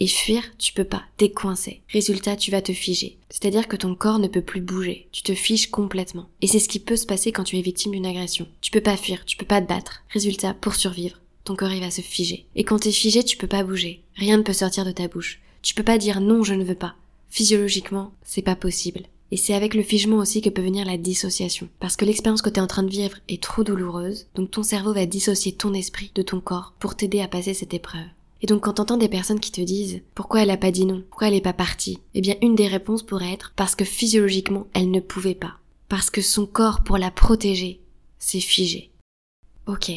Et 0.00 0.06
fuir, 0.06 0.42
tu 0.58 0.72
peux 0.72 0.84
pas, 0.84 1.02
t'es 1.16 1.30
coincé. 1.30 1.80
Résultat, 1.88 2.36
tu 2.36 2.52
vas 2.52 2.62
te 2.62 2.72
figer. 2.72 3.18
C'est-à-dire 3.30 3.66
que 3.66 3.76
ton 3.76 3.96
corps 3.96 4.20
ne 4.20 4.28
peut 4.28 4.42
plus 4.42 4.60
bouger, 4.60 5.08
tu 5.10 5.22
te 5.22 5.34
figes 5.34 5.70
complètement. 5.70 6.28
Et 6.40 6.46
c'est 6.46 6.60
ce 6.60 6.68
qui 6.68 6.78
peut 6.78 6.96
se 6.96 7.06
passer 7.06 7.32
quand 7.32 7.42
tu 7.42 7.58
es 7.58 7.62
victime 7.62 7.92
d'une 7.92 8.06
agression. 8.06 8.46
Tu 8.60 8.70
peux 8.70 8.80
pas 8.80 8.96
fuir, 8.96 9.24
tu 9.24 9.36
peux 9.36 9.46
pas 9.46 9.60
te 9.60 9.68
battre. 9.68 10.04
Résultat, 10.10 10.54
pour 10.54 10.76
survivre, 10.76 11.20
ton 11.44 11.56
corps 11.56 11.72
il 11.72 11.80
va 11.80 11.90
se 11.90 12.00
figer. 12.00 12.46
Et 12.54 12.62
quand 12.62 12.78
t'es 12.78 12.92
figé, 12.92 13.24
tu 13.24 13.36
peux 13.36 13.48
pas 13.48 13.64
bouger. 13.64 14.02
Rien 14.14 14.36
ne 14.36 14.42
peut 14.42 14.52
sortir 14.52 14.84
de 14.84 14.92
ta 14.92 15.08
bouche. 15.08 15.40
Tu 15.62 15.74
peux 15.74 15.82
pas 15.82 15.98
dire 15.98 16.20
non, 16.20 16.44
je 16.44 16.54
ne 16.54 16.64
veux 16.64 16.76
pas. 16.76 16.94
Physiologiquement, 17.30 18.12
c'est 18.22 18.42
pas 18.42 18.56
possible. 18.56 19.02
Et 19.30 19.36
c'est 19.36 19.54
avec 19.54 19.74
le 19.74 19.82
figement 19.82 20.18
aussi 20.18 20.40
que 20.40 20.48
peut 20.48 20.62
venir 20.62 20.86
la 20.86 20.96
dissociation. 20.96 21.68
Parce 21.80 21.96
que 21.96 22.04
l'expérience 22.04 22.40
que 22.40 22.48
tu 22.48 22.56
es 22.56 22.62
en 22.62 22.66
train 22.66 22.84
de 22.84 22.90
vivre 22.90 23.18
est 23.28 23.42
trop 23.42 23.64
douloureuse, 23.64 24.26
donc 24.34 24.50
ton 24.50 24.62
cerveau 24.62 24.94
va 24.94 25.06
dissocier 25.06 25.52
ton 25.52 25.74
esprit 25.74 26.12
de 26.14 26.22
ton 26.22 26.40
corps 26.40 26.72
pour 26.78 26.94
t'aider 26.94 27.20
à 27.20 27.28
passer 27.28 27.52
cette 27.52 27.74
épreuve. 27.74 28.06
Et 28.40 28.46
donc 28.46 28.62
quand 28.64 28.74
t'entends 28.74 28.96
des 28.96 29.08
personnes 29.08 29.40
qui 29.40 29.52
te 29.52 29.60
disent 29.60 30.00
pourquoi 30.14 30.42
elle 30.42 30.50
a 30.50 30.56
pas 30.56 30.70
dit 30.70 30.86
non, 30.86 31.02
pourquoi 31.08 31.28
elle 31.28 31.34
est 31.34 31.40
pas 31.40 31.52
partie, 31.52 31.98
eh 32.14 32.20
bien 32.20 32.36
une 32.42 32.54
des 32.54 32.68
réponses 32.68 33.02
pourrait 33.02 33.32
être 33.32 33.52
parce 33.56 33.74
que 33.74 33.84
physiologiquement 33.84 34.66
elle 34.74 34.90
ne 34.90 35.00
pouvait 35.00 35.34
pas. 35.34 35.54
Parce 35.88 36.10
que 36.10 36.20
son 36.20 36.46
corps 36.46 36.82
pour 36.84 36.98
la 36.98 37.10
protéger 37.10 37.80
s'est 38.18 38.40
figé. 38.40 38.90
Ok, 39.66 39.90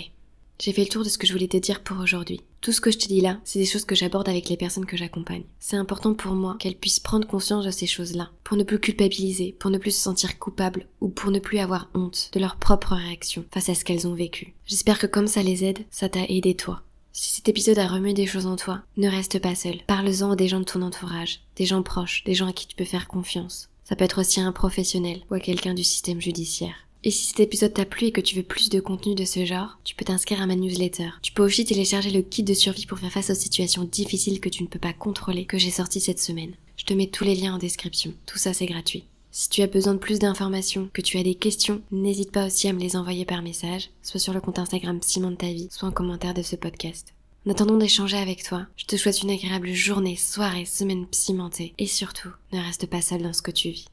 j'ai 0.60 0.74
fait 0.74 0.84
le 0.84 0.90
tour 0.90 1.04
de 1.04 1.10
ce 1.10 1.18
que 1.18 1.26
je 1.26 1.34
voulais 1.34 1.48
te 1.48 1.58
dire 1.58 1.82
pour 1.82 1.98
aujourd'hui. 2.00 2.42
Tout 2.62 2.72
ce 2.72 2.82
que 2.82 2.92
je 2.92 3.00
te 3.00 3.08
dis 3.08 3.22
là, 3.22 3.40
c'est 3.44 3.58
des 3.58 3.66
choses 3.66 3.86
que 3.86 3.96
j'aborde 3.96 4.30
avec 4.30 4.48
les 4.48 4.58
personnes 4.58 4.86
que 4.86 4.96
j'accompagne. 4.96 5.42
C'est 5.60 5.76
important 5.76 6.14
pour 6.14 6.34
moi 6.34 6.56
qu'elles 6.60 6.78
puissent 6.78 7.00
prendre 7.00 7.28
conscience 7.28 7.66
de 7.66 7.72
ces 7.72 7.88
choses-là, 7.88 8.30
pour 8.44 8.56
ne 8.56 8.64
plus 8.64 8.78
culpabiliser, 8.78 9.56
pour 9.58 9.72
ne 9.72 9.80
plus 9.80 9.90
se 9.90 10.02
sentir 10.02 10.38
coupables 10.38 10.86
ou 11.00 11.10
pour 11.10 11.32
ne 11.32 11.40
plus 11.40 11.58
avoir 11.58 11.90
honte 11.96 12.30
de 12.34 12.40
leur 12.40 12.58
propre 12.58 12.94
réaction 12.94 13.44
face 13.52 13.70
à 13.70 13.74
ce 13.74 13.84
qu'elles 13.84 14.08
ont 14.08 14.14
vécu. 14.14 14.54
J'espère 14.68 15.00
que 15.00 15.08
comme 15.08 15.26
ça 15.26 15.42
les 15.42 15.64
aide, 15.64 15.80
ça 15.90 16.10
t'a 16.10 16.26
aidé 16.26 16.54
toi. 16.54 16.84
Si 17.14 17.34
cet 17.36 17.50
épisode 17.50 17.80
a 17.80 17.88
remué 17.88 18.14
des 18.14 18.26
choses 18.26 18.46
en 18.46 18.56
toi, 18.56 18.84
ne 18.96 19.10
reste 19.10 19.40
pas 19.40 19.56
seul. 19.56 19.80
Parle-en 19.86 20.32
à 20.32 20.36
des 20.36 20.48
gens 20.48 20.60
de 20.60 20.66
ton 20.66 20.82
entourage, 20.82 21.42
des 21.58 21.66
gens 21.66 21.84
proches, 21.84 22.24
des 22.24 22.34
gens 22.34 22.48
à 22.48 22.54
qui 22.54 22.68
tu 22.68 22.76
peux 22.76 22.86
faire 22.86 23.08
confiance. 23.08 23.70
Ça 23.84 23.98
peut 23.98 24.06
être 24.06 24.22
aussi 24.22 24.40
un 24.40 24.54
professionnel 24.54 25.22
ou 25.30 25.34
à 25.34 25.42
quelqu'un 25.42 25.74
du 25.74 25.84
système 25.84 26.22
judiciaire. 26.22 26.76
Et 27.04 27.12
si 27.12 27.26
cet 27.26 27.40
épisode 27.40 27.74
t'a 27.74 27.84
plu 27.84 28.08
et 28.08 28.12
que 28.12 28.22
tu 28.22 28.36
veux 28.36 28.44
plus 28.44 28.70
de 28.70 28.80
contenu 28.80 29.16
de 29.16 29.26
ce 29.26 29.44
genre, 29.44 29.80
tu 29.84 29.96
peux 29.96 30.06
t'inscrire 30.06 30.42
à 30.42 30.46
ma 30.46 30.56
newsletter. 30.56 31.10
Tu 31.22 31.34
peux 31.34 31.44
aussi 31.44 31.66
télécharger 31.66 32.12
le 32.12 32.22
kit 32.22 32.44
de 32.44 32.54
survie 32.54 32.86
pour 32.86 33.00
faire 33.00 33.12
face 33.12 33.32
aux 33.32 33.36
situations 33.36 33.84
difficiles 33.84 34.40
que 34.40 34.50
tu 34.50 34.64
ne 34.64 34.68
peux 34.68 34.80
pas 34.80 34.94
contrôler 34.94 35.46
que 35.46 35.58
j'ai 35.58 35.72
sorti 35.72 36.00
cette 36.00 36.20
semaine. 36.20 36.54
Je 36.78 36.86
te 36.86 36.94
mets 36.94 37.08
tous 37.08 37.24
les 37.24 37.36
liens 37.36 37.56
en 37.56 37.58
description. 37.58 38.14
Tout 38.26 38.38
ça 38.38 38.54
c'est 38.54 38.68
gratuit. 38.68 39.04
Si 39.42 39.50
tu 39.50 39.64
as 39.64 39.68
besoin 39.68 39.96
de 39.96 40.00
plus 40.00 40.20
d'informations, 40.20 40.88
que 40.94 41.02
tu 41.02 41.18
as 41.18 41.24
des 41.24 41.34
questions, 41.34 41.82
n'hésite 41.90 42.32
pas 42.32 42.46
aussi 42.46 42.68
à 42.68 42.74
me 42.74 42.80
les 42.80 42.96
envoyer 42.96 43.26
par 43.26 43.42
message, 43.42 43.90
soit 44.04 44.20
sur 44.20 44.34
le 44.34 44.40
compte 44.40 44.60
Instagram 44.60 45.00
Simon 45.02 45.32
de 45.32 45.36
ta 45.36 45.48
vie, 45.48 45.68
soit 45.72 45.90
en 45.90 45.92
commentaire 45.92 46.36
de 46.36 46.44
ce 46.44 46.56
podcast. 46.56 47.16
En 47.48 47.50
attendant 47.50 47.78
d'échanger 47.78 48.18
avec 48.18 48.44
toi, 48.44 48.68
je 48.78 48.86
te 48.86 48.98
souhaite 48.98 49.24
une 49.24 49.32
agréable 49.32 49.74
journée, 49.74 50.16
soirée, 50.16 50.66
semaine 50.66 51.08
cimentée 51.10 51.74
et 51.80 51.88
surtout, 51.88 52.30
ne 52.54 52.60
reste 52.60 52.86
pas 52.86 53.02
seul 53.02 53.24
dans 53.24 53.34
ce 53.34 53.42
que 53.42 53.50
tu 53.50 53.70
vis. 53.70 53.88